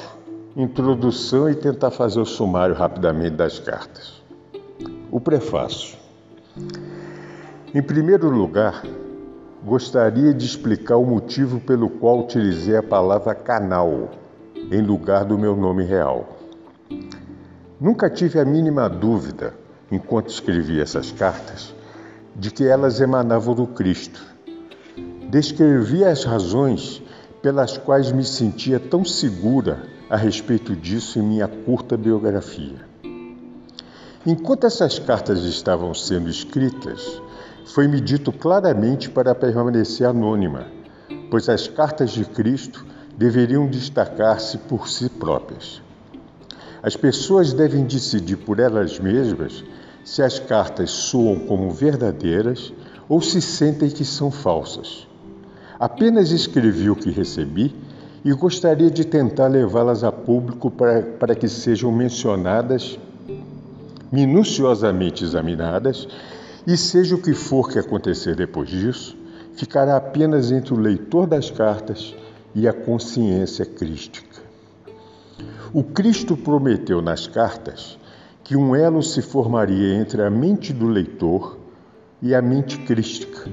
introdução 0.54 1.48
e 1.48 1.54
tentar 1.54 1.90
fazer 1.90 2.20
o 2.20 2.26
sumário 2.26 2.74
rapidamente 2.74 3.36
das 3.36 3.58
cartas. 3.58 4.22
O 5.10 5.18
prefácio. 5.18 5.96
Em 7.74 7.80
primeiro 7.80 8.28
lugar, 8.28 8.84
gostaria 9.64 10.32
de 10.32 10.44
explicar 10.44 10.96
o 10.96 11.04
motivo 11.04 11.60
pelo 11.60 11.88
qual 11.88 12.20
utilizei 12.20 12.76
a 12.76 12.82
palavra 12.82 13.34
canal 13.34 14.10
em 14.70 14.82
lugar 14.82 15.24
do 15.24 15.38
meu 15.38 15.56
nome 15.56 15.84
real. 15.84 16.36
Nunca 17.80 18.10
tive 18.10 18.38
a 18.38 18.44
mínima 18.44 18.88
dúvida, 18.88 19.54
enquanto 19.90 20.28
escrevia 20.28 20.82
essas 20.82 21.12
cartas, 21.12 21.74
de 22.34 22.50
que 22.50 22.64
elas 22.64 23.00
emanavam 23.00 23.54
do 23.54 23.66
Cristo. 23.66 24.20
Descrevi 25.30 26.04
as 26.04 26.24
razões 26.24 27.02
pelas 27.42 27.78
quais 27.78 28.10
me 28.10 28.24
sentia 28.24 28.80
tão 28.80 29.04
segura 29.04 29.82
a 30.10 30.16
respeito 30.16 30.74
disso 30.74 31.18
em 31.18 31.22
minha 31.22 31.46
curta 31.46 31.96
biografia. 31.96 32.86
Enquanto 34.26 34.66
essas 34.66 34.98
cartas 34.98 35.44
estavam 35.44 35.94
sendo 35.94 36.28
escritas, 36.28 37.20
foi-me 37.68 38.00
dito 38.00 38.32
claramente 38.32 39.10
para 39.10 39.34
permanecer 39.34 40.06
anônima, 40.06 40.66
pois 41.30 41.48
as 41.50 41.68
cartas 41.68 42.10
de 42.10 42.24
Cristo 42.24 42.84
deveriam 43.16 43.66
destacar-se 43.66 44.56
por 44.56 44.88
si 44.88 45.08
próprias. 45.10 45.82
As 46.82 46.96
pessoas 46.96 47.52
devem 47.52 47.84
decidir 47.84 48.36
por 48.36 48.58
elas 48.58 48.98
mesmas 48.98 49.62
se 50.02 50.22
as 50.22 50.38
cartas 50.38 50.90
soam 50.90 51.40
como 51.40 51.70
verdadeiras 51.70 52.72
ou 53.06 53.20
se 53.20 53.42
sentem 53.42 53.90
que 53.90 54.04
são 54.04 54.30
falsas. 54.30 55.06
Apenas 55.78 56.30
escrevi 56.30 56.88
o 56.88 56.96
que 56.96 57.10
recebi 57.10 57.74
e 58.24 58.32
gostaria 58.32 58.90
de 58.90 59.04
tentar 59.04 59.48
levá-las 59.48 60.02
a 60.02 60.10
público 60.10 60.70
para, 60.70 61.02
para 61.02 61.34
que 61.34 61.48
sejam 61.48 61.92
mencionadas, 61.92 62.98
minuciosamente 64.10 65.22
examinadas 65.22 66.08
e 66.68 66.76
seja 66.76 67.14
o 67.14 67.18
que 67.22 67.32
for 67.32 67.70
que 67.70 67.78
acontecer 67.78 68.36
depois 68.36 68.68
disso, 68.68 69.16
ficará 69.54 69.96
apenas 69.96 70.52
entre 70.52 70.74
o 70.74 70.78
leitor 70.78 71.26
das 71.26 71.50
cartas 71.50 72.14
e 72.54 72.68
a 72.68 72.74
consciência 72.74 73.64
crística. 73.64 74.42
O 75.72 75.82
Cristo 75.82 76.36
prometeu 76.36 77.00
nas 77.00 77.26
cartas 77.26 77.98
que 78.44 78.54
um 78.54 78.76
elo 78.76 79.02
se 79.02 79.22
formaria 79.22 79.94
entre 79.94 80.20
a 80.20 80.28
mente 80.28 80.70
do 80.74 80.86
leitor 80.86 81.58
e 82.20 82.34
a 82.34 82.42
mente 82.42 82.76
crística, 82.80 83.48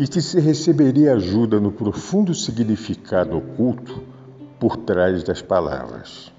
e 0.00 0.08
que 0.08 0.22
se 0.22 0.40
receberia 0.40 1.12
ajuda 1.12 1.60
no 1.60 1.70
profundo 1.70 2.34
significado 2.34 3.36
oculto 3.36 4.02
por 4.58 4.78
trás 4.78 5.22
das 5.22 5.42
palavras. 5.42 6.32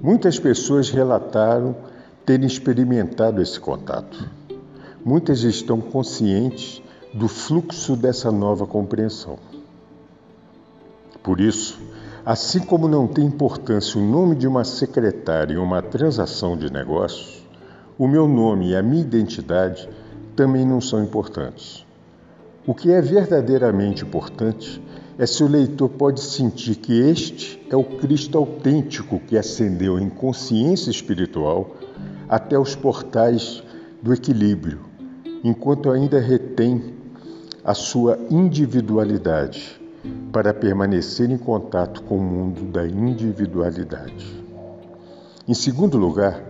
Muitas 0.00 0.38
pessoas 0.38 0.90
relataram 0.90 1.74
terem 2.24 2.46
experimentado 2.46 3.42
esse 3.42 3.58
contato. 3.58 4.45
Muitas 5.06 5.44
estão 5.44 5.80
conscientes 5.80 6.82
do 7.14 7.28
fluxo 7.28 7.94
dessa 7.94 8.32
nova 8.32 8.66
compreensão. 8.66 9.38
Por 11.22 11.38
isso, 11.38 11.78
assim 12.24 12.58
como 12.58 12.88
não 12.88 13.06
tem 13.06 13.24
importância 13.24 14.00
o 14.00 14.04
nome 14.04 14.34
de 14.34 14.48
uma 14.48 14.64
secretária 14.64 15.54
em 15.54 15.58
uma 15.58 15.80
transação 15.80 16.56
de 16.56 16.72
negócios, 16.72 17.46
o 17.96 18.08
meu 18.08 18.26
nome 18.26 18.70
e 18.70 18.74
a 18.74 18.82
minha 18.82 19.02
identidade 19.02 19.88
também 20.34 20.66
não 20.66 20.80
são 20.80 21.00
importantes. 21.00 21.86
O 22.66 22.74
que 22.74 22.90
é 22.90 23.00
verdadeiramente 23.00 24.02
importante 24.02 24.82
é 25.16 25.24
se 25.24 25.44
o 25.44 25.48
leitor 25.48 25.88
pode 25.88 26.20
sentir 26.20 26.74
que 26.74 26.92
este 26.92 27.64
é 27.70 27.76
o 27.76 27.84
Cristo 27.84 28.36
autêntico 28.36 29.20
que 29.20 29.38
ascendeu 29.38 30.00
em 30.00 30.10
consciência 30.10 30.90
espiritual 30.90 31.76
até 32.28 32.58
os 32.58 32.74
portais 32.74 33.62
do 34.02 34.12
equilíbrio 34.12 34.95
enquanto 35.44 35.90
ainda 35.90 36.20
retém 36.20 36.94
a 37.64 37.74
sua 37.74 38.18
individualidade 38.30 39.80
para 40.32 40.54
permanecer 40.54 41.30
em 41.30 41.38
contato 41.38 42.02
com 42.02 42.18
o 42.18 42.22
mundo 42.22 42.64
da 42.70 42.86
individualidade. 42.86 44.44
Em 45.48 45.54
segundo 45.54 45.96
lugar, 45.96 46.40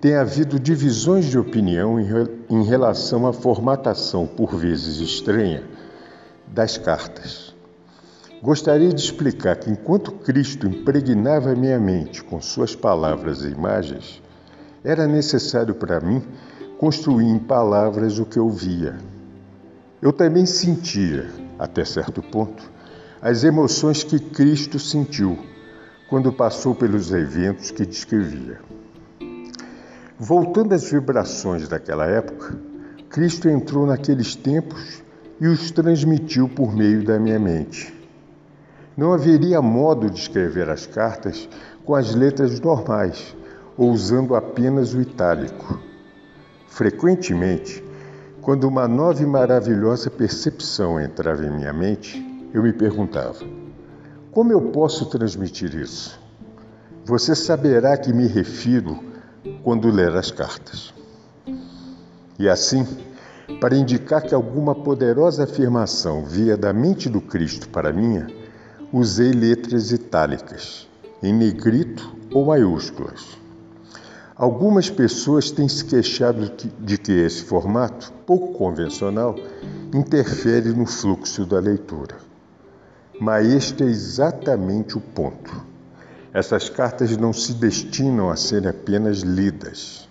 tem 0.00 0.14
havido 0.14 0.58
divisões 0.58 1.26
de 1.26 1.38
opinião 1.38 1.98
em 1.98 2.64
relação 2.64 3.26
à 3.26 3.32
formatação, 3.32 4.26
por 4.26 4.56
vezes 4.56 4.98
estranha, 4.98 5.62
das 6.46 6.76
cartas. 6.76 7.54
Gostaria 8.42 8.92
de 8.92 9.00
explicar 9.00 9.56
que 9.56 9.70
enquanto 9.70 10.10
Cristo 10.10 10.66
impregnava 10.66 11.54
minha 11.54 11.78
mente 11.78 12.24
com 12.24 12.40
suas 12.40 12.74
palavras 12.74 13.44
e 13.44 13.48
imagens, 13.48 14.20
era 14.82 15.06
necessário 15.06 15.74
para 15.76 16.00
mim 16.00 16.20
construir 16.82 17.26
em 17.26 17.38
palavras 17.38 18.18
o 18.18 18.26
que 18.26 18.40
eu 18.40 18.50
via. 18.50 18.96
Eu 20.02 20.12
também 20.12 20.44
sentia, 20.44 21.30
até 21.56 21.84
certo 21.84 22.20
ponto, 22.20 22.68
as 23.20 23.44
emoções 23.44 24.02
que 24.02 24.18
Cristo 24.18 24.80
sentiu 24.80 25.38
quando 26.10 26.32
passou 26.32 26.74
pelos 26.74 27.12
eventos 27.12 27.70
que 27.70 27.86
descrevia. 27.86 28.58
Voltando 30.18 30.72
às 30.72 30.90
vibrações 30.90 31.68
daquela 31.68 32.04
época, 32.06 32.58
Cristo 33.08 33.48
entrou 33.48 33.86
naqueles 33.86 34.34
tempos 34.34 35.04
e 35.40 35.46
os 35.46 35.70
transmitiu 35.70 36.48
por 36.48 36.74
meio 36.74 37.04
da 37.04 37.16
minha 37.16 37.38
mente. 37.38 37.94
Não 38.96 39.12
haveria 39.12 39.62
modo 39.62 40.10
de 40.10 40.18
escrever 40.18 40.68
as 40.68 40.84
cartas 40.84 41.48
com 41.84 41.94
as 41.94 42.12
letras 42.12 42.58
normais 42.58 43.36
ou 43.78 43.88
usando 43.92 44.34
apenas 44.34 44.94
o 44.94 45.00
itálico. 45.00 45.91
Frequentemente, 46.72 47.84
quando 48.40 48.64
uma 48.64 48.88
nova 48.88 49.22
e 49.22 49.26
maravilhosa 49.26 50.10
percepção 50.10 50.98
entrava 50.98 51.44
em 51.44 51.50
minha 51.50 51.70
mente, 51.70 52.18
eu 52.54 52.62
me 52.62 52.72
perguntava: 52.72 53.44
como 54.30 54.52
eu 54.52 54.60
posso 54.72 55.04
transmitir 55.04 55.74
isso? 55.74 56.18
Você 57.04 57.34
saberá 57.34 57.94
que 57.98 58.10
me 58.10 58.26
refiro 58.26 58.98
quando 59.62 59.90
ler 59.90 60.16
as 60.16 60.30
cartas. 60.30 60.94
E 62.38 62.48
assim, 62.48 62.86
para 63.60 63.76
indicar 63.76 64.22
que 64.22 64.34
alguma 64.34 64.74
poderosa 64.74 65.44
afirmação 65.44 66.24
via 66.24 66.56
da 66.56 66.72
mente 66.72 67.06
do 67.06 67.20
Cristo 67.20 67.68
para 67.68 67.92
minha, 67.92 68.28
usei 68.90 69.30
letras 69.30 69.92
itálicas, 69.92 70.88
em 71.22 71.34
negrito 71.34 72.16
ou 72.32 72.46
maiúsculas. 72.46 73.41
Algumas 74.42 74.90
pessoas 74.90 75.52
têm 75.52 75.68
se 75.68 75.84
queixado 75.84 76.50
de 76.80 76.98
que 76.98 77.12
esse 77.12 77.44
formato, 77.44 78.12
pouco 78.26 78.58
convencional, 78.58 79.36
interfere 79.94 80.70
no 80.70 80.84
fluxo 80.84 81.46
da 81.46 81.60
leitura. 81.60 82.16
Mas 83.20 83.46
este 83.46 83.84
é 83.84 83.86
exatamente 83.86 84.98
o 84.98 85.00
ponto. 85.00 85.64
Essas 86.34 86.68
cartas 86.68 87.16
não 87.16 87.32
se 87.32 87.52
destinam 87.52 88.30
a 88.30 88.34
serem 88.34 88.68
apenas 88.68 89.18
lidas. 89.18 90.08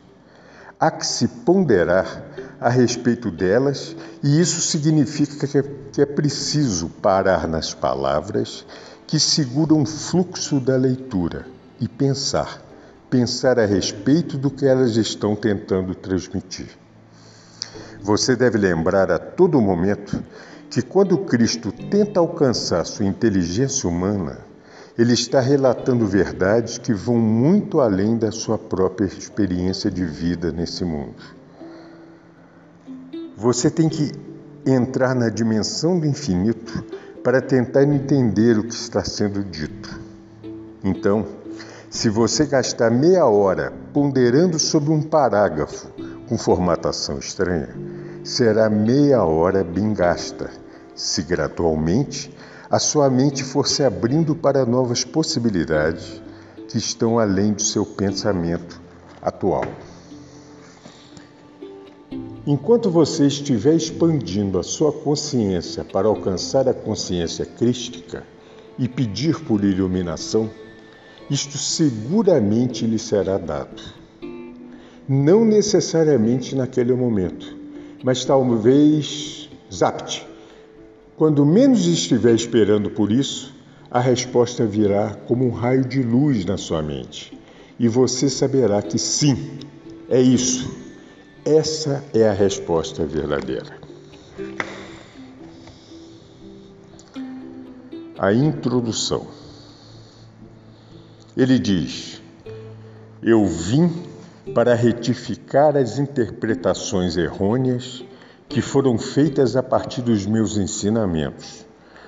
Há 0.80 0.90
que 0.90 1.06
se 1.06 1.28
ponderar 1.28 2.24
a 2.58 2.70
respeito 2.70 3.30
delas, 3.30 3.98
e 4.24 4.40
isso 4.40 4.62
significa 4.62 5.46
que 5.92 6.02
é 6.02 6.06
preciso 6.06 6.88
parar 6.88 7.50
nas 7.50 7.74
palavras 7.74 8.66
que 9.06 9.20
seguram 9.20 9.82
o 9.82 9.86
fluxo 9.86 10.58
da 10.58 10.78
leitura 10.78 11.46
e 11.82 11.88
pensar 11.90 12.71
pensar 13.12 13.60
a 13.60 13.66
respeito 13.66 14.38
do 14.38 14.50
que 14.50 14.66
elas 14.66 14.96
estão 14.96 15.36
tentando 15.36 15.94
transmitir. 15.94 16.70
Você 18.02 18.38
deve 18.38 18.58
lembrar 18.58 19.12
a 19.12 19.20
todo 19.20 19.62
momento 19.62 20.24
que 20.70 20.82
quando 20.82 21.18
Cristo 21.18 21.74
tenta 21.74 22.22
alcançar 22.22 22.86
sua 22.86 23.06
inteligência 23.06 23.88
humana, 23.88 24.40
ele 24.98 25.14
está 25.14 25.42
relatando 25.42 26.08
verdades 26.08 26.78
que 26.78 26.94
vão 26.94 27.18
muito 27.18 27.82
além 27.82 28.18
da 28.18 28.32
sua 28.32 28.58
própria 28.58 29.06
experiência 29.06 29.92
de 29.92 30.06
vida 30.06 30.50
nesse 30.52 30.86
mundo. 30.86 31.22
Você 33.36 33.70
tem 33.70 33.90
que 33.90 34.14
entrar 34.66 35.14
na 35.14 35.28
dimensão 35.28 36.00
do 36.00 36.06
infinito 36.06 36.82
para 37.22 37.42
tentar 37.42 37.84
entender 37.84 38.58
o 38.58 38.64
que 38.64 38.74
está 38.74 39.04
sendo 39.04 39.44
dito. 39.44 40.00
Então, 40.84 41.41
se 41.92 42.08
você 42.08 42.46
gastar 42.46 42.90
meia 42.90 43.26
hora 43.26 43.74
ponderando 43.94 44.58
sobre 44.58 44.92
um 44.92 45.02
parágrafo 45.02 45.90
com 46.30 46.38
formatação 46.38 47.20
estranha, 47.20 47.68
será 48.24 48.70
meia 48.70 49.26
hora 49.26 49.62
bem 49.62 49.94
gasta, 49.94 50.50
se 50.96 51.22
gradualmente 51.22 52.34
a 52.70 52.80
sua 52.80 53.10
mente 53.10 53.44
for 53.44 53.68
se 53.68 53.84
abrindo 53.84 54.34
para 54.34 54.66
novas 54.66 55.04
possibilidades 55.04 56.22
que 56.70 56.78
estão 56.78 57.20
além 57.20 57.52
do 57.52 57.62
seu 57.62 57.86
pensamento 57.86 58.80
atual. 59.22 59.66
Enquanto 62.48 62.90
você 62.90 63.28
estiver 63.28 63.76
expandindo 63.76 64.58
a 64.58 64.64
sua 64.64 64.94
consciência 64.94 65.84
para 65.84 66.08
alcançar 66.08 66.70
a 66.70 66.74
consciência 66.74 67.46
crística 67.46 68.24
e 68.80 68.88
pedir 68.88 69.42
por 69.42 69.62
iluminação, 69.66 70.50
isto 71.32 71.58
seguramente 71.58 72.86
lhe 72.86 73.00
será 73.00 73.38
dado. 73.38 73.82
Não 75.08 75.46
necessariamente 75.46 76.58
naquele 76.58 76.94
momento, 76.94 77.56
mas 78.04 78.26
talvez 78.26 79.50
zapte. 79.74 80.28
Quando 81.16 81.46
menos 81.46 81.86
estiver 81.88 82.36
esperando 82.36 82.90
por 82.90 83.14
isso, 83.14 83.56
a 83.90 84.02
resposta 84.02 84.66
virá 84.66 85.16
como 85.26 85.46
um 85.46 85.52
raio 85.52 85.86
de 85.86 86.04
luz 86.04 86.44
na 86.44 86.58
sua 86.58 86.82
mente 86.82 87.40
e 87.80 87.88
você 87.88 88.30
saberá 88.30 88.82
que 88.82 89.00
sim, 89.00 89.58
é 90.10 90.22
isso. 90.22 90.70
Essa 91.46 92.04
é 92.14 92.28
a 92.28 92.34
resposta 92.34 93.06
verdadeira. 93.06 93.80
A 98.20 98.34
introdução. 98.34 99.41
Ele 101.36 101.58
diz: 101.58 102.22
Eu 103.22 103.46
vim 103.46 103.90
para 104.54 104.74
retificar 104.76 105.78
as 105.78 105.98
interpretações 105.98 107.16
errôneas 107.16 108.04
que 108.50 108.62
foram 108.62 108.98
feitas 108.98 109.56
a 109.56 109.64
partir 109.64 110.02
dos 110.02 110.26
meus 110.26 110.58
ensinamentos, 110.58 111.66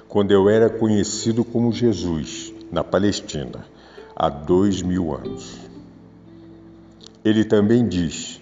quando 0.10 0.32
eu 0.32 0.50
era 0.50 0.70
conhecido 0.70 1.46
como 1.46 1.72
Jesus, 1.72 2.54
na 2.70 2.84
Palestina, 2.84 3.66
há 4.16 4.30
dois 4.30 4.82
mil 4.82 5.16
anos. 5.16 5.58
Ele 7.24 7.46
também 7.46 7.88
diz: 7.88 8.42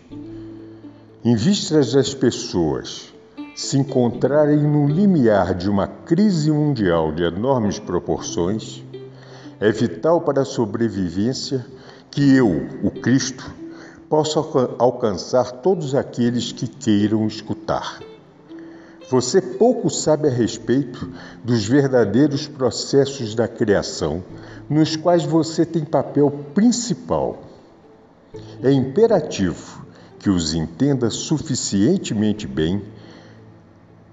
em 1.23 1.35
vistas 1.35 1.93
das 1.93 2.15
pessoas 2.15 3.13
se 3.55 3.77
encontrarem 3.77 4.57
no 4.57 4.87
limiar 4.87 5.53
de 5.53 5.69
uma 5.69 5.85
crise 5.85 6.49
mundial 6.49 7.11
de 7.11 7.21
enormes 7.21 7.77
proporções, 7.77 8.83
é 9.61 9.71
vital 9.71 10.19
para 10.21 10.41
a 10.41 10.45
sobrevivência 10.45 11.63
que 12.09 12.35
eu, 12.35 12.67
o 12.83 12.89
Cristo, 12.89 13.53
possa 14.09 14.39
alcançar 14.79 15.51
todos 15.51 15.93
aqueles 15.93 16.51
que 16.51 16.67
queiram 16.67 17.27
escutar. 17.27 17.99
Você 19.09 19.39
pouco 19.39 19.89
sabe 19.89 20.27
a 20.27 20.31
respeito 20.31 21.07
dos 21.43 21.65
verdadeiros 21.65 22.47
processos 22.47 23.35
da 23.35 23.47
criação, 23.47 24.23
nos 24.67 24.95
quais 24.95 25.23
você 25.23 25.65
tem 25.65 25.85
papel 25.85 26.31
principal. 26.55 27.43
É 28.63 28.71
imperativo 28.71 29.85
que 30.17 30.29
os 30.29 30.53
entenda 30.53 31.09
suficientemente 31.09 32.47
bem 32.47 32.81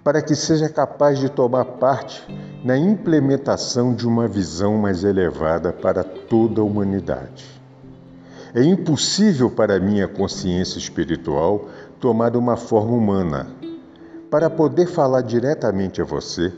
para 0.09 0.23
que 0.23 0.35
seja 0.35 0.71
capaz 0.71 1.19
de 1.19 1.29
tomar 1.29 1.67
parte 1.67 2.25
na 2.65 2.79
implementação 2.79 3.93
de 3.95 4.09
uma 4.09 4.27
visão 4.27 4.79
mais 4.79 5.05
elevada 5.05 5.71
para 5.71 6.03
toda 6.03 6.63
a 6.63 6.65
humanidade. 6.65 7.45
É 8.55 8.63
impossível 8.65 9.51
para 9.51 9.79
minha 9.79 10.09
consciência 10.09 10.79
espiritual 10.79 11.69
tomar 12.01 12.37
uma 12.37 12.57
forma 12.57 12.97
humana. 12.97 13.49
Para 14.31 14.49
poder 14.49 14.87
falar 14.87 15.21
diretamente 15.21 16.01
a 16.01 16.07
você, 16.07 16.55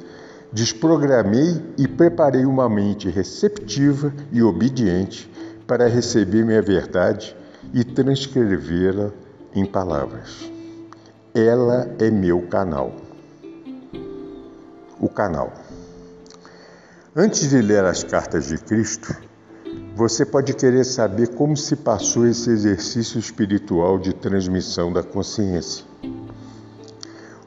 desprogramei 0.53 1.61
e 1.77 1.89
preparei 1.89 2.45
uma 2.45 2.69
mente 2.69 3.11
receptiva 3.11 4.15
e 4.31 4.45
obediente 4.45 5.29
para 5.67 5.89
receber 5.89 6.45
minha 6.45 6.63
verdade 6.63 7.37
e 7.75 7.83
transcrevê-la 7.83 9.11
em 9.53 9.67
palavras. 9.67 10.49
Ela 11.35 11.91
é 11.99 12.13
meu 12.13 12.43
canal. 12.43 13.10
O 15.01 15.09
canal. 15.09 15.53
Antes 17.17 17.49
de 17.49 17.63
ler 17.63 17.85
as 17.85 18.05
cartas 18.05 18.49
de 18.49 18.59
Cristo, 18.59 19.17
você 19.97 20.27
pode 20.27 20.53
querer 20.55 20.85
saber 20.85 21.29
como 21.29 21.57
se 21.57 21.75
passou 21.75 22.27
esse 22.27 22.51
exercício 22.51 23.19
espiritual 23.19 23.99
de 23.99 24.13
transmissão 24.13 24.93
da 24.93 25.03
consciência. 25.03 25.85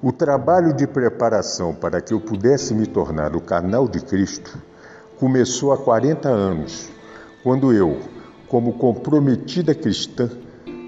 O 0.01 0.11
trabalho 0.11 0.73
de 0.73 0.87
preparação 0.87 1.75
para 1.75 2.01
que 2.01 2.13
eu 2.13 2.19
pudesse 2.19 2.73
me 2.73 2.87
tornar 2.87 3.35
o 3.35 3.41
canal 3.41 3.87
de 3.87 4.01
Cristo 4.01 4.57
começou 5.19 5.71
há 5.71 5.77
40 5.77 6.27
anos, 6.27 6.89
quando 7.43 7.71
eu, 7.71 7.99
como 8.47 8.73
comprometida 8.73 9.75
cristã, 9.75 10.29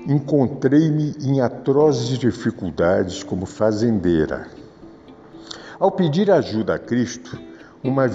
encontrei-me 0.07 1.15
em 1.21 1.41
atrozes 1.41 2.17
dificuldades 2.17 3.23
como 3.23 3.45
fazendeira. 3.45 4.54
Ao 5.79 5.91
pedir 5.91 6.31
ajuda 6.31 6.75
a 6.75 6.79
Cristo, 6.79 7.37
uma 7.83 8.07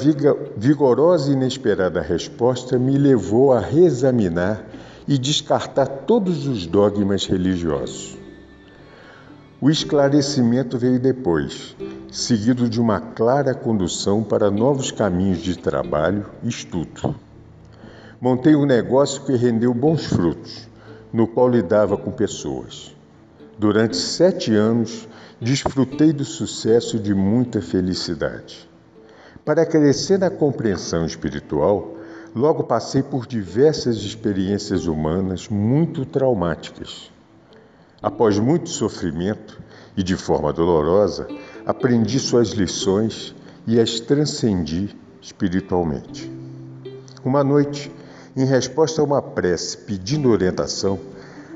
vigorosa 0.56 1.30
e 1.30 1.34
inesperada 1.34 2.00
resposta 2.00 2.78
me 2.78 2.96
levou 2.96 3.52
a 3.52 3.60
reexaminar 3.60 4.64
e 5.06 5.18
descartar 5.18 5.86
todos 5.86 6.46
os 6.46 6.66
dogmas 6.66 7.26
religiosos. 7.26 8.16
O 9.60 9.68
esclarecimento 9.68 10.78
veio 10.78 10.98
depois, 10.98 11.76
seguido 12.10 12.68
de 12.68 12.80
uma 12.80 12.98
clara 12.98 13.52
condução 13.54 14.22
para 14.22 14.50
novos 14.50 14.90
caminhos 14.90 15.40
de 15.40 15.58
trabalho 15.58 16.26
e 16.42 16.48
estudo. 16.48 17.14
Montei 18.18 18.56
um 18.56 18.64
negócio 18.64 19.22
que 19.24 19.36
rendeu 19.36 19.74
bons 19.74 20.06
frutos 20.06 20.66
no 21.12 21.26
qual 21.26 21.48
lidava 21.48 21.96
com 21.96 22.10
pessoas. 22.10 22.94
Durante 23.58 23.96
sete 23.96 24.54
anos, 24.54 25.06
desfrutei 25.40 26.12
do 26.12 26.24
sucesso 26.24 26.98
de 26.98 27.14
muita 27.14 27.62
felicidade. 27.62 28.68
Para 29.42 29.64
crescer 29.64 30.18
na 30.18 30.28
compreensão 30.28 31.06
espiritual, 31.06 31.96
logo 32.34 32.64
passei 32.64 33.02
por 33.02 33.26
diversas 33.26 33.96
experiências 33.96 34.86
humanas 34.86 35.48
muito 35.48 36.04
traumáticas. 36.04 37.10
Após 38.02 38.38
muito 38.38 38.68
sofrimento 38.68 39.58
e 39.96 40.02
de 40.02 40.14
forma 40.14 40.52
dolorosa, 40.52 41.26
aprendi 41.64 42.18
suas 42.18 42.50
lições 42.50 43.34
e 43.66 43.80
as 43.80 43.98
transcendi 43.98 44.94
espiritualmente. 45.22 46.30
Uma 47.24 47.42
noite, 47.42 47.90
em 48.36 48.44
resposta 48.44 49.00
a 49.00 49.04
uma 49.04 49.22
prece 49.22 49.78
pedindo 49.78 50.28
orientação, 50.28 50.98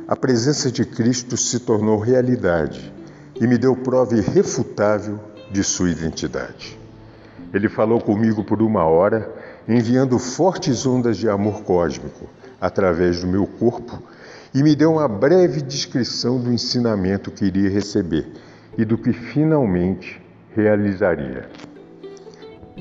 a 0.09 0.17
presença 0.17 0.71
de 0.73 0.87
Cristo 0.87 1.37
se 1.37 1.61
tornou 1.61 1.99
realidade 1.99 2.95
e 3.41 3.47
me 3.47 3.59
deu 3.59 3.77
prova 3.77 4.17
irrefutável 4.17 5.19
de 5.51 5.63
sua 5.63 5.91
identidade. 5.91 6.79
Ele 7.53 7.69
falou 7.69 8.01
comigo 8.01 8.43
por 8.43 8.61
uma 8.61 8.85
hora, 8.85 9.33
enviando 9.69 10.19
fortes 10.19 10.85
ondas 10.87 11.17
de 11.17 11.29
amor 11.29 11.63
cósmico 11.63 12.29
através 12.61 13.21
do 13.21 13.27
meu 13.27 13.47
corpo 13.47 14.03
e 14.55 14.63
me 14.63 14.75
deu 14.77 14.93
uma 14.93 15.09
breve 15.09 15.61
descrição 15.61 16.41
do 16.41 16.53
ensinamento 16.53 17.31
que 17.31 17.45
iria 17.45 17.69
receber 17.69 18.27
e 18.79 18.85
do 18.85 18.97
que 18.97 19.13
finalmente 19.13 20.23
realizaria. 20.55 21.49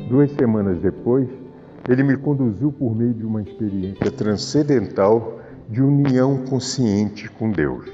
Duas 0.08 0.32
semanas 0.32 0.80
depois, 0.80 1.28
ele 1.90 2.04
me 2.04 2.16
conduziu 2.16 2.72
por 2.72 2.96
meio 2.96 3.14
de 3.14 3.26
uma 3.26 3.42
experiência 3.42 4.12
transcendental 4.12 5.40
de 5.70 5.82
união 5.82 6.46
consciente 6.46 7.30
com 7.30 7.52
Deus. 7.52 7.86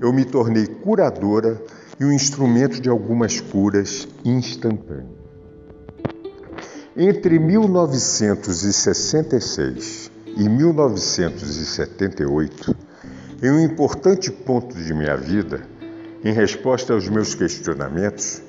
Eu 0.00 0.12
me 0.12 0.24
tornei 0.24 0.66
curadora 0.66 1.60
e 1.98 2.04
um 2.04 2.12
instrumento 2.12 2.80
de 2.80 2.88
algumas 2.88 3.40
curas 3.40 4.06
instantâneas. 4.24 5.18
Entre 6.96 7.36
1966 7.38 10.10
e 10.36 10.48
1978, 10.48 12.76
em 13.42 13.50
um 13.50 13.58
importante 13.60 14.30
ponto 14.30 14.76
de 14.76 14.94
minha 14.94 15.16
vida, 15.16 15.62
em 16.24 16.32
resposta 16.32 16.92
aos 16.92 17.08
meus 17.08 17.34
questionamentos, 17.34 18.40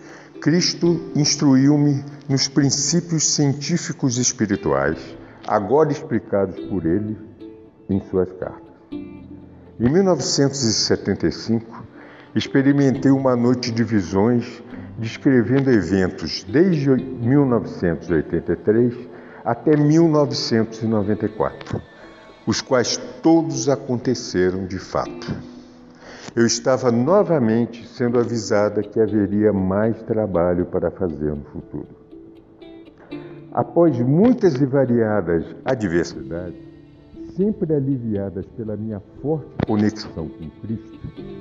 Cristo 0.41 1.11
instruiu-me 1.15 2.03
nos 2.27 2.47
princípios 2.47 3.33
científicos 3.33 4.17
espirituais, 4.17 4.97
agora 5.45 5.91
explicados 5.91 6.59
por 6.65 6.83
ele 6.85 7.15
em 7.89 8.01
suas 8.09 8.31
cartas. 8.33 8.68
Em 9.79 9.89
1975, 9.89 11.85
experimentei 12.35 13.11
uma 13.11 13.35
noite 13.35 13.71
de 13.71 13.83
visões 13.83 14.63
descrevendo 14.97 15.71
eventos 15.71 16.43
desde 16.43 16.89
1983 16.89 18.93
até 19.45 19.77
1994, 19.77 21.81
os 22.45 22.61
quais 22.61 22.97
todos 23.21 23.69
aconteceram 23.69 24.65
de 24.65 24.77
fato 24.77 25.33
eu 26.35 26.45
estava 26.45 26.91
novamente 26.91 27.87
sendo 27.87 28.19
avisada 28.19 28.83
que 28.83 28.99
haveria 28.99 29.51
mais 29.51 30.01
trabalho 30.03 30.65
para 30.65 30.91
fazer 30.91 31.31
no 31.31 31.43
futuro. 31.45 31.87
Após 33.51 33.99
muitas 33.99 34.55
e 34.55 34.65
variadas 34.65 35.43
adversidades, 35.65 36.68
sempre 37.39 37.73
aliviadas 37.73 38.45
pela 38.47 38.75
minha 38.75 38.99
forte 39.21 39.47
conexão. 39.65 40.27
com 40.27 40.49
Cristo 40.61 40.99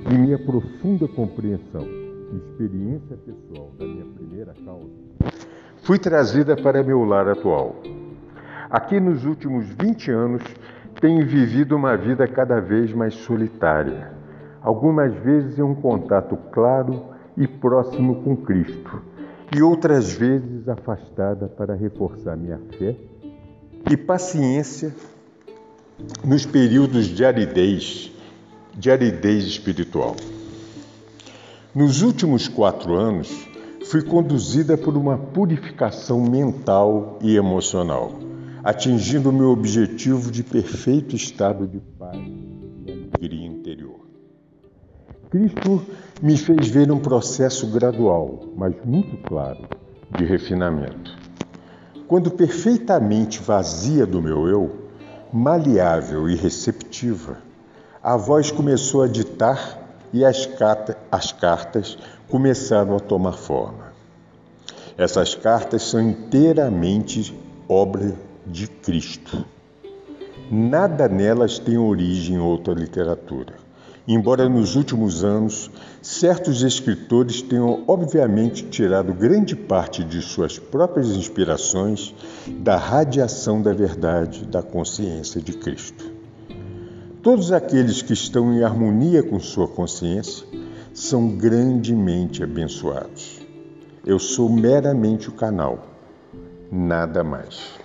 e 0.08 0.14
minha 0.16 0.38
profunda 0.38 1.08
compreensão 1.08 1.82
e 1.82 2.36
experiência 2.36 3.16
pessoal 3.16 3.72
da 3.76 3.84
minha 3.84 4.04
primeira 4.04 4.54
causa, 4.64 4.92
fui 5.82 5.98
trazida 5.98 6.56
para 6.56 6.84
meu 6.84 7.04
lar 7.04 7.26
atual. 7.26 7.74
Aqui 8.70 9.00
nos 9.00 9.24
últimos 9.24 9.66
20 9.70 10.10
anos, 10.12 10.42
tenho 11.00 11.26
vivido 11.26 11.74
uma 11.74 11.96
vida 11.96 12.28
cada 12.28 12.60
vez 12.60 12.92
mais 12.92 13.14
solitária, 13.14 14.12
algumas 14.62 15.12
vezes 15.14 15.58
em 15.58 15.62
um 15.62 15.74
contato 15.74 16.36
claro 16.52 17.06
e 17.36 17.48
próximo 17.48 18.22
com 18.22 18.36
Cristo, 18.36 19.02
e 19.56 19.60
outras 19.62 20.12
vezes 20.12 20.68
afastada 20.68 21.48
para 21.48 21.74
reforçar 21.74 22.36
minha 22.36 22.60
fé 22.78 22.94
e 23.90 23.96
paciência 23.96 24.94
nos 26.24 26.46
períodos 26.46 27.06
de 27.06 27.24
aridez, 27.24 28.10
de 28.74 28.90
aridez 28.90 29.44
espiritual. 29.44 30.14
Nos 31.74 32.02
últimos 32.02 32.46
quatro 32.48 32.94
anos, 32.94 33.28
fui 33.84 34.02
conduzida 34.02 34.76
por 34.76 34.96
uma 34.96 35.18
purificação 35.18 36.20
mental 36.20 37.18
e 37.22 37.36
emocional, 37.36 38.12
atingindo 38.62 39.30
o 39.30 39.32
meu 39.32 39.50
objetivo 39.50 40.30
de 40.30 40.42
perfeito 40.42 41.16
estado 41.16 41.66
de 41.66 41.80
paz 41.98 42.16
e 42.16 42.90
alegria 42.90 43.46
interior. 43.46 44.00
Cristo 45.30 45.82
me 46.22 46.36
fez 46.36 46.68
ver 46.68 46.90
um 46.90 46.98
processo 46.98 47.66
gradual, 47.66 48.52
mas 48.56 48.74
muito 48.84 49.16
claro, 49.18 49.68
de 50.16 50.24
refinamento. 50.24 51.16
Quando 52.06 52.30
perfeitamente 52.30 53.40
vazia 53.40 54.06
do 54.06 54.22
meu 54.22 54.48
eu, 54.48 54.87
maleável 55.32 56.28
e 56.28 56.34
receptiva, 56.34 57.38
a 58.02 58.16
voz 58.16 58.50
começou 58.50 59.02
a 59.02 59.08
ditar 59.08 59.78
e 60.12 60.24
as, 60.24 60.46
carta, 60.46 60.96
as 61.10 61.32
cartas 61.32 61.98
começaram 62.28 62.96
a 62.96 63.00
tomar 63.00 63.34
forma. 63.34 63.92
Essas 64.96 65.34
cartas 65.34 65.82
são 65.82 66.00
inteiramente 66.00 67.38
obra 67.68 68.14
de 68.46 68.66
Cristo. 68.66 69.44
Nada 70.50 71.08
nelas 71.08 71.58
tem 71.58 71.76
origem 71.76 72.36
em 72.36 72.40
outra 72.40 72.72
literatura. 72.72 73.67
Embora 74.10 74.48
nos 74.48 74.74
últimos 74.74 75.22
anos 75.22 75.70
certos 76.00 76.62
escritores 76.62 77.42
tenham 77.42 77.84
obviamente 77.86 78.64
tirado 78.64 79.12
grande 79.12 79.54
parte 79.54 80.02
de 80.02 80.22
suas 80.22 80.58
próprias 80.58 81.08
inspirações 81.08 82.14
da 82.46 82.78
radiação 82.78 83.60
da 83.60 83.74
verdade 83.74 84.46
da 84.46 84.62
consciência 84.62 85.42
de 85.42 85.52
Cristo. 85.52 86.10
Todos 87.22 87.52
aqueles 87.52 88.00
que 88.00 88.14
estão 88.14 88.54
em 88.54 88.64
harmonia 88.64 89.22
com 89.22 89.38
sua 89.38 89.68
consciência 89.68 90.46
são 90.94 91.28
grandemente 91.28 92.42
abençoados. 92.42 93.42
Eu 94.06 94.18
sou 94.18 94.48
meramente 94.48 95.28
o 95.28 95.32
canal, 95.32 95.86
nada 96.72 97.22
mais. 97.22 97.77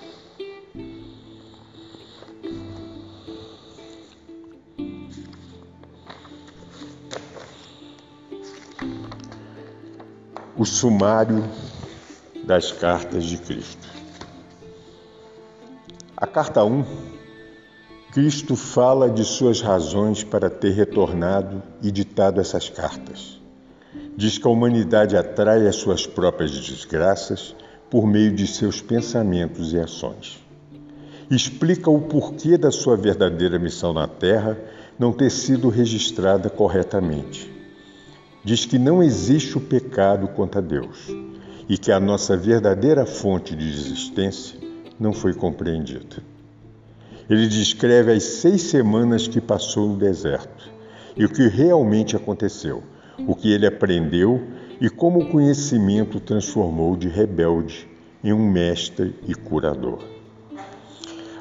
O 10.55 10.65
sumário 10.65 11.43
das 12.45 12.71
cartas 12.71 13.23
de 13.23 13.37
Cristo. 13.37 13.87
A 16.15 16.27
carta 16.27 16.63
1, 16.63 16.85
Cristo 18.11 18.55
fala 18.55 19.09
de 19.09 19.25
suas 19.25 19.61
razões 19.61 20.23
para 20.23 20.51
ter 20.51 20.71
retornado 20.71 21.63
e 21.81 21.89
ditado 21.89 22.39
essas 22.39 22.69
cartas. 22.69 23.41
Diz 24.15 24.37
que 24.37 24.47
a 24.47 24.51
humanidade 24.51 25.17
atrai 25.17 25.67
as 25.67 25.77
suas 25.77 26.05
próprias 26.05 26.51
desgraças 26.51 27.55
por 27.89 28.05
meio 28.05 28.31
de 28.31 28.45
seus 28.45 28.79
pensamentos 28.79 29.73
e 29.73 29.79
ações. 29.79 30.39
Explica 31.31 31.89
o 31.89 32.01
porquê 32.01 32.57
da 32.59 32.71
sua 32.71 32.95
verdadeira 32.95 33.57
missão 33.57 33.91
na 33.91 34.07
Terra 34.07 34.55
não 34.99 35.11
ter 35.11 35.31
sido 35.31 35.69
registrada 35.69 36.47
corretamente 36.47 37.62
diz 38.43 38.65
que 38.65 38.77
não 38.77 39.01
existe 39.01 39.57
o 39.57 39.61
pecado 39.61 40.27
contra 40.27 40.61
Deus 40.61 41.07
e 41.69 41.77
que 41.77 41.91
a 41.91 41.99
nossa 41.99 42.35
verdadeira 42.35 43.05
fonte 43.05 43.55
de 43.55 43.69
existência 43.69 44.59
não 44.99 45.13
foi 45.13 45.33
compreendida. 45.33 46.17
Ele 47.29 47.47
descreve 47.47 48.11
as 48.11 48.23
seis 48.23 48.63
semanas 48.63 49.27
que 49.27 49.39
passou 49.39 49.87
no 49.87 49.95
deserto 49.95 50.69
e 51.15 51.23
o 51.23 51.29
que 51.29 51.47
realmente 51.47 52.17
aconteceu, 52.17 52.83
o 53.25 53.33
que 53.33 53.51
ele 53.51 53.65
aprendeu 53.65 54.41
e 54.81 54.89
como 54.89 55.21
o 55.21 55.29
conhecimento 55.29 56.19
transformou 56.19 56.97
de 56.97 57.07
rebelde 57.07 57.87
em 58.21 58.33
um 58.33 58.51
mestre 58.51 59.15
e 59.25 59.33
curador. 59.33 59.99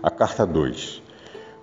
A 0.00 0.10
carta 0.10 0.46
2 0.46 1.02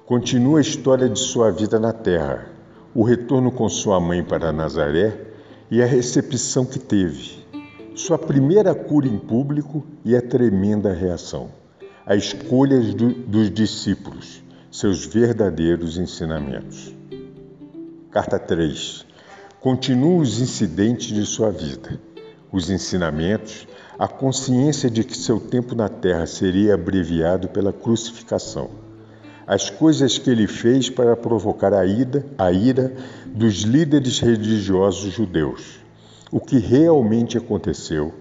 continua 0.06 0.58
a 0.58 0.62
história 0.62 1.08
de 1.08 1.20
sua 1.20 1.52
vida 1.52 1.80
na 1.80 1.94
terra, 1.94 2.48
o 2.94 3.04
retorno 3.04 3.52
com 3.52 3.70
sua 3.70 4.00
mãe 4.00 4.24
para 4.24 4.52
Nazaré 4.52 5.29
e 5.72 5.84
a 5.84 5.86
recepção 5.86 6.66
que 6.66 6.80
teve, 6.80 7.46
sua 7.96 8.18
primeira 8.18 8.74
cura 8.74 9.08
em 9.08 9.20
público 9.20 9.86
e 10.04 10.16
a 10.16 10.22
tremenda 10.22 10.92
reação, 10.94 11.50
a 12.06 12.16
escolhas 12.16 12.94
do, 12.94 13.14
dos 13.14 13.52
discípulos, 13.52 14.44
seus 14.72 15.06
verdadeiros 15.06 15.98
ensinamentos. 15.98 16.96
Carta 18.10 18.40
3. 18.40 19.06
Continua 19.60 20.22
os 20.22 20.42
incidentes 20.42 21.08
de 21.08 21.26
sua 21.26 21.52
vida, 21.52 22.00
os 22.52 22.70
ensinamentos, 22.70 23.68
a 24.00 24.08
consciência 24.08 24.90
de 24.90 25.04
que 25.04 25.16
seu 25.16 25.40
tempo 25.40 25.76
na 25.76 25.90
terra 25.90 26.26
seria 26.26 26.74
abreviado 26.74 27.50
pela 27.50 27.72
crucificação 27.72 28.89
as 29.50 29.68
coisas 29.68 30.20
que 30.20 30.30
ele 30.30 30.46
fez 30.46 30.92
para 30.92 31.18
provocar 31.18 31.74
a 31.74 31.84
ira, 31.84 32.24
a 32.38 32.52
ira 32.52 32.94
dos 33.26 33.62
líderes 33.62 34.20
religiosos 34.20 35.12
judeus, 35.12 35.80
o 36.32 36.40
que 36.40 36.60
realmente 36.60 37.36
aconteceu 37.36 38.14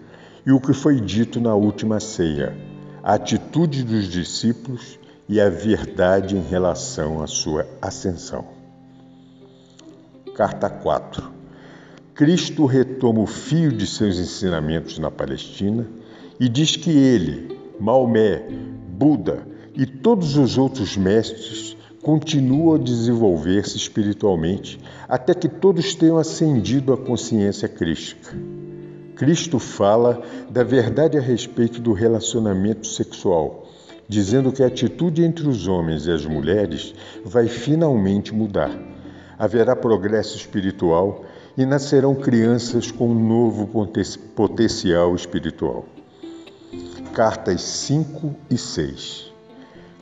e 0.47 0.53
o 0.53 0.59
que 0.59 0.73
foi 0.73 0.99
dito 0.99 1.39
na 1.39 1.55
última 1.55 2.01
ceia, 2.01 2.57
a 3.03 3.13
atitude 3.13 3.85
dos 3.85 4.09
discípulos 4.09 4.99
e 5.29 5.39
a 5.39 5.51
verdade 5.51 6.35
em 6.35 6.41
relação 6.41 7.23
à 7.23 7.27
sua 7.27 7.67
ascensão. 7.83 8.47
Carta 10.35 10.71
4. 10.71 11.31
Cristo 12.15 12.65
retoma 12.65 13.21
o 13.21 13.27
fio 13.27 13.71
de 13.71 13.87
seus 13.87 14.19
ensinamentos 14.19 14.99
na 14.99 15.11
Palestina 15.11 15.87
e 16.41 16.49
diz 16.49 16.75
que 16.75 16.89
ele, 16.91 17.55
Maomé, 17.79 18.49
Buda, 18.97 19.58
e 19.79 19.87
todos 19.87 20.37
os 20.37 20.59
outros 20.59 20.97
mestres 20.97 21.77
continuam 22.03 22.75
a 22.75 22.79
desenvolver-se 22.79 23.77
espiritualmente 23.77 24.81
até 25.09 25.33
que 25.33 25.49
todos 25.49 25.95
tenham 25.95 26.19
ascendido 26.19 26.93
à 26.93 26.97
consciência 26.97 27.69
crística. 27.69 28.37
Cristo 29.15 29.61
fala 29.61 30.21
da 30.51 30.65
verdade 30.65 31.17
a 31.17 31.21
respeito 31.21 31.81
do 31.81 31.93
relacionamento 31.93 32.89
sexual, 32.89 33.69
dizendo 34.09 34.51
que 34.51 34.65
a 34.65 34.67
atitude 34.67 35.23
entre 35.23 35.47
os 35.47 35.69
homens 35.69 36.07
e 36.07 36.11
as 36.11 36.27
mulheres 36.27 36.93
vai 37.25 37.47
finalmente 37.47 38.35
mudar. 38.35 38.77
Haverá 39.39 39.77
progresso 39.77 40.37
espiritual 40.37 41.25
e 41.57 41.65
nascerão 41.65 42.17
crianças 42.17 42.91
com 42.91 43.11
um 43.11 43.29
novo 43.29 43.69
potencial 44.35 45.15
espiritual. 45.15 45.85
Cartas 47.13 47.61
5 47.63 48.35
e 48.51 48.59
6 48.59 49.28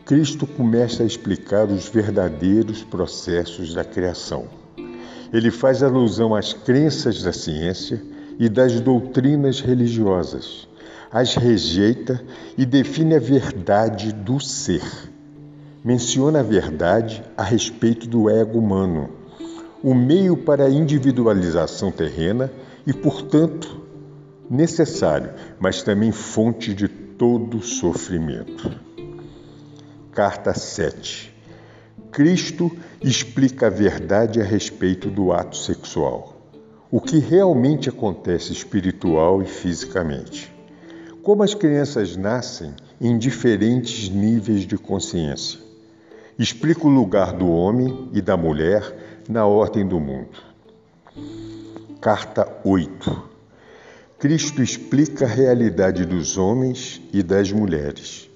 Cristo 0.06 0.46
começa 0.46 1.02
a 1.02 1.06
explicar 1.06 1.66
os 1.66 1.88
verdadeiros 1.88 2.84
processos 2.84 3.74
da 3.74 3.82
criação. 3.82 4.44
Ele 5.32 5.50
faz 5.50 5.82
alusão 5.82 6.32
às 6.32 6.52
crenças 6.52 7.24
da 7.24 7.32
ciência 7.32 8.00
e 8.38 8.48
das 8.48 8.80
doutrinas 8.80 9.60
religiosas, 9.60 10.68
as 11.10 11.34
rejeita 11.34 12.22
e 12.56 12.64
define 12.64 13.16
a 13.16 13.18
verdade 13.18 14.12
do 14.12 14.38
ser. 14.38 14.84
Menciona 15.84 16.38
a 16.38 16.44
verdade 16.44 17.24
a 17.36 17.42
respeito 17.42 18.06
do 18.06 18.30
ego 18.30 18.60
humano, 18.60 19.10
o 19.82 19.92
meio 19.92 20.36
para 20.36 20.66
a 20.66 20.70
individualização 20.70 21.90
terrena 21.90 22.48
e, 22.86 22.92
portanto, 22.92 23.82
necessário, 24.48 25.30
mas 25.58 25.82
também 25.82 26.12
fonte 26.12 26.72
de 26.72 26.86
todo 26.86 27.60
sofrimento. 27.60 28.85
Carta 30.16 30.54
7. 30.54 31.30
Cristo 32.10 32.74
explica 33.02 33.66
a 33.66 33.68
verdade 33.68 34.40
a 34.40 34.44
respeito 34.44 35.10
do 35.10 35.30
ato 35.30 35.58
sexual. 35.58 36.40
O 36.90 37.02
que 37.02 37.18
realmente 37.18 37.90
acontece 37.90 38.50
espiritual 38.50 39.42
e 39.42 39.44
fisicamente. 39.44 40.50
Como 41.22 41.42
as 41.42 41.52
crianças 41.52 42.16
nascem 42.16 42.74
em 42.98 43.18
diferentes 43.18 44.08
níveis 44.08 44.62
de 44.62 44.78
consciência. 44.78 45.60
Explica 46.38 46.86
o 46.86 46.90
lugar 46.90 47.34
do 47.34 47.50
homem 47.50 48.08
e 48.14 48.22
da 48.22 48.38
mulher 48.38 49.20
na 49.28 49.44
ordem 49.44 49.86
do 49.86 50.00
mundo. 50.00 50.38
Carta 52.00 52.50
8. 52.64 53.22
Cristo 54.18 54.62
explica 54.62 55.26
a 55.26 55.28
realidade 55.28 56.06
dos 56.06 56.38
homens 56.38 57.02
e 57.12 57.22
das 57.22 57.52
mulheres. 57.52 58.30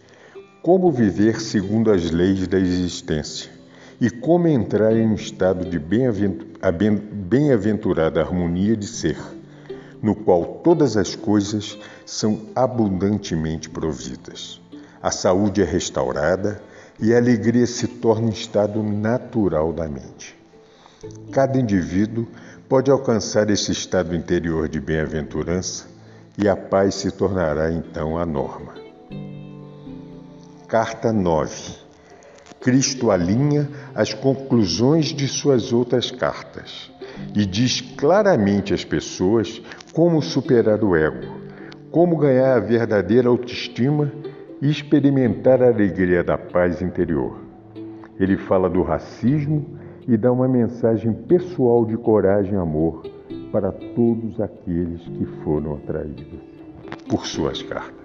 Como 0.62 0.92
viver 0.92 1.40
segundo 1.40 1.90
as 1.90 2.10
leis 2.10 2.46
da 2.46 2.58
existência 2.58 3.50
e 3.98 4.10
como 4.10 4.46
entrar 4.46 4.94
em 4.94 5.06
um 5.06 5.14
estado 5.14 5.64
de 5.64 5.78
bem-aventurada 5.78 8.20
harmonia 8.20 8.76
de 8.76 8.86
ser, 8.86 9.16
no 10.02 10.14
qual 10.14 10.60
todas 10.62 10.98
as 10.98 11.16
coisas 11.16 11.78
são 12.04 12.42
abundantemente 12.54 13.70
providas. 13.70 14.60
A 15.02 15.10
saúde 15.10 15.62
é 15.62 15.64
restaurada 15.64 16.60
e 17.00 17.14
a 17.14 17.16
alegria 17.16 17.66
se 17.66 17.86
torna 17.86 18.26
um 18.26 18.30
estado 18.30 18.82
natural 18.82 19.72
da 19.72 19.88
mente. 19.88 20.38
Cada 21.32 21.58
indivíduo 21.58 22.28
pode 22.68 22.90
alcançar 22.90 23.48
esse 23.48 23.72
estado 23.72 24.14
interior 24.14 24.68
de 24.68 24.78
bem-aventurança 24.78 25.86
e 26.36 26.46
a 26.46 26.54
paz 26.54 26.96
se 26.96 27.10
tornará 27.10 27.72
então 27.72 28.18
a 28.18 28.26
norma. 28.26 28.89
Carta 30.70 31.12
9 31.12 31.80
Cristo 32.60 33.10
alinha 33.10 33.68
as 33.92 34.14
conclusões 34.14 35.06
de 35.06 35.26
suas 35.26 35.72
outras 35.72 36.12
cartas 36.12 36.92
e 37.34 37.44
diz 37.44 37.80
claramente 37.80 38.72
às 38.72 38.84
pessoas 38.84 39.60
como 39.92 40.22
superar 40.22 40.84
o 40.84 40.94
ego, 40.94 41.26
como 41.90 42.16
ganhar 42.16 42.54
a 42.54 42.60
verdadeira 42.60 43.28
autoestima 43.28 44.12
e 44.62 44.70
experimentar 44.70 45.60
a 45.60 45.66
alegria 45.66 46.22
da 46.22 46.38
paz 46.38 46.80
interior. 46.80 47.36
Ele 48.16 48.36
fala 48.36 48.70
do 48.70 48.84
racismo 48.84 49.76
e 50.06 50.16
dá 50.16 50.30
uma 50.30 50.46
mensagem 50.46 51.12
pessoal 51.12 51.84
de 51.84 51.96
coragem 51.96 52.52
e 52.52 52.56
amor 52.56 53.02
para 53.50 53.72
todos 53.72 54.40
aqueles 54.40 55.02
que 55.02 55.26
foram 55.42 55.74
atraídos 55.74 56.38
por 57.08 57.26
suas 57.26 57.60
cartas. 57.60 57.99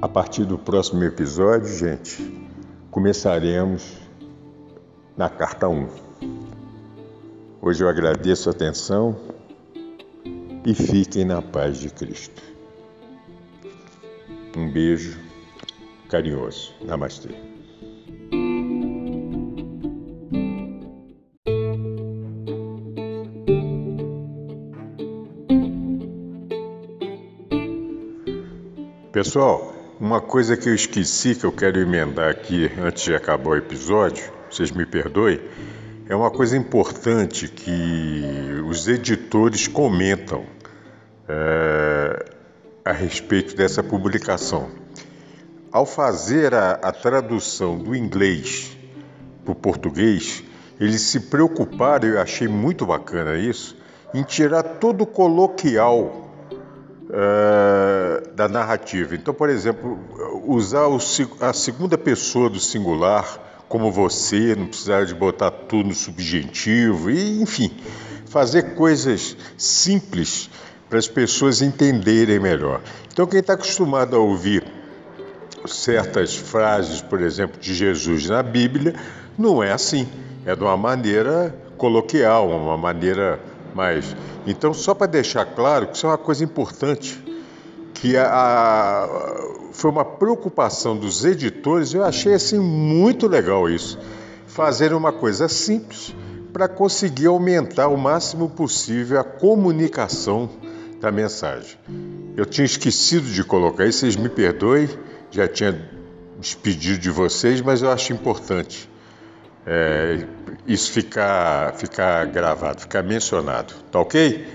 A 0.00 0.08
partir 0.08 0.44
do 0.44 0.56
próximo 0.56 1.02
episódio, 1.02 1.66
gente, 1.76 2.22
começaremos 2.88 3.96
na 5.16 5.28
carta 5.28 5.68
1. 5.68 5.88
Hoje 7.60 7.82
eu 7.82 7.88
agradeço 7.88 8.48
a 8.48 8.52
atenção 8.52 9.16
e 10.64 10.72
fiquem 10.72 11.24
na 11.24 11.42
paz 11.42 11.78
de 11.78 11.90
Cristo. 11.90 12.40
Um 14.56 14.70
beijo 14.70 15.18
carinhoso. 16.08 16.72
Namastê. 16.84 17.30
Pessoal, 29.10 29.77
uma 30.00 30.20
coisa 30.20 30.56
que 30.56 30.68
eu 30.68 30.74
esqueci 30.74 31.34
que 31.34 31.44
eu 31.44 31.50
quero 31.50 31.80
emendar 31.80 32.30
aqui 32.30 32.70
antes 32.80 33.02
de 33.04 33.14
acabar 33.14 33.50
o 33.50 33.56
episódio, 33.56 34.30
vocês 34.48 34.70
me 34.70 34.86
perdoem, 34.86 35.40
é 36.08 36.14
uma 36.14 36.30
coisa 36.30 36.56
importante 36.56 37.48
que 37.48 38.62
os 38.64 38.86
editores 38.86 39.66
comentam 39.66 40.44
é, 41.28 42.24
a 42.84 42.92
respeito 42.92 43.56
dessa 43.56 43.82
publicação. 43.82 44.68
Ao 45.72 45.84
fazer 45.84 46.54
a, 46.54 46.72
a 46.74 46.92
tradução 46.92 47.76
do 47.76 47.94
inglês 47.94 48.76
para 49.44 49.52
o 49.52 49.54
português, 49.54 50.44
eles 50.80 51.00
se 51.02 51.20
preocuparam, 51.20 52.08
eu 52.08 52.20
achei 52.20 52.46
muito 52.46 52.86
bacana 52.86 53.36
isso, 53.36 53.76
em 54.14 54.22
tirar 54.22 54.62
todo 54.62 55.02
o 55.02 55.06
coloquial 55.06 56.30
uh, 57.08 58.17
da 58.38 58.48
narrativa. 58.48 59.16
Então, 59.16 59.34
por 59.34 59.50
exemplo, 59.50 59.98
usar 60.46 60.86
o, 60.86 60.96
a 61.40 61.52
segunda 61.52 61.98
pessoa 61.98 62.48
do 62.48 62.60
singular, 62.60 63.64
como 63.68 63.90
você, 63.90 64.54
não 64.54 64.68
precisar 64.68 65.04
de 65.04 65.12
botar 65.12 65.50
tudo 65.50 65.88
no 65.88 65.94
subjetivo, 65.94 67.10
e, 67.10 67.42
enfim, 67.42 67.76
fazer 68.26 68.76
coisas 68.76 69.36
simples 69.56 70.48
para 70.88 71.00
as 71.00 71.08
pessoas 71.08 71.60
entenderem 71.60 72.38
melhor. 72.38 72.80
Então, 73.12 73.26
quem 73.26 73.40
está 73.40 73.54
acostumado 73.54 74.14
a 74.14 74.20
ouvir 74.20 74.62
certas 75.66 76.36
frases, 76.36 77.02
por 77.02 77.20
exemplo, 77.20 77.60
de 77.60 77.74
Jesus 77.74 78.28
na 78.28 78.40
Bíblia, 78.40 78.94
não 79.36 79.60
é 79.60 79.72
assim. 79.72 80.08
É 80.46 80.54
de 80.54 80.62
uma 80.62 80.76
maneira 80.76 81.52
coloquial, 81.76 82.48
uma 82.48 82.76
maneira 82.76 83.40
mais. 83.74 84.14
Então, 84.46 84.72
só 84.72 84.94
para 84.94 85.08
deixar 85.08 85.44
claro 85.44 85.88
que 85.88 85.96
isso 85.96 86.06
é 86.06 86.10
uma 86.10 86.16
coisa 86.16 86.44
importante, 86.44 87.20
que 88.00 88.16
a, 88.16 88.28
a, 88.30 89.08
foi 89.72 89.90
uma 89.90 90.04
preocupação 90.04 90.96
dos 90.96 91.24
editores, 91.24 91.92
eu 91.92 92.04
achei 92.04 92.34
assim 92.34 92.58
muito 92.58 93.26
legal 93.26 93.68
isso. 93.68 93.98
Fazer 94.46 94.92
uma 94.92 95.12
coisa 95.12 95.48
simples 95.48 96.14
para 96.52 96.68
conseguir 96.68 97.26
aumentar 97.26 97.88
o 97.88 97.96
máximo 97.96 98.48
possível 98.48 99.20
a 99.20 99.24
comunicação 99.24 100.48
da 101.00 101.10
mensagem. 101.10 101.76
Eu 102.36 102.46
tinha 102.46 102.64
esquecido 102.64 103.26
de 103.26 103.44
colocar 103.44 103.86
isso, 103.86 104.00
vocês 104.00 104.16
me 104.16 104.28
perdoem, 104.28 104.88
já 105.30 105.46
tinha 105.46 105.78
despedido 106.38 106.98
de 106.98 107.10
vocês, 107.10 107.60
mas 107.60 107.82
eu 107.82 107.90
acho 107.90 108.12
importante 108.12 108.88
é, 109.66 110.24
isso 110.66 110.90
ficar, 110.92 111.74
ficar 111.74 112.26
gravado, 112.26 112.80
ficar 112.80 113.02
mencionado. 113.02 113.74
Tá 113.90 114.00
ok? 114.00 114.46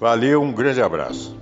Valeu, 0.00 0.42
um 0.42 0.52
grande 0.52 0.82
abraço. 0.82 1.36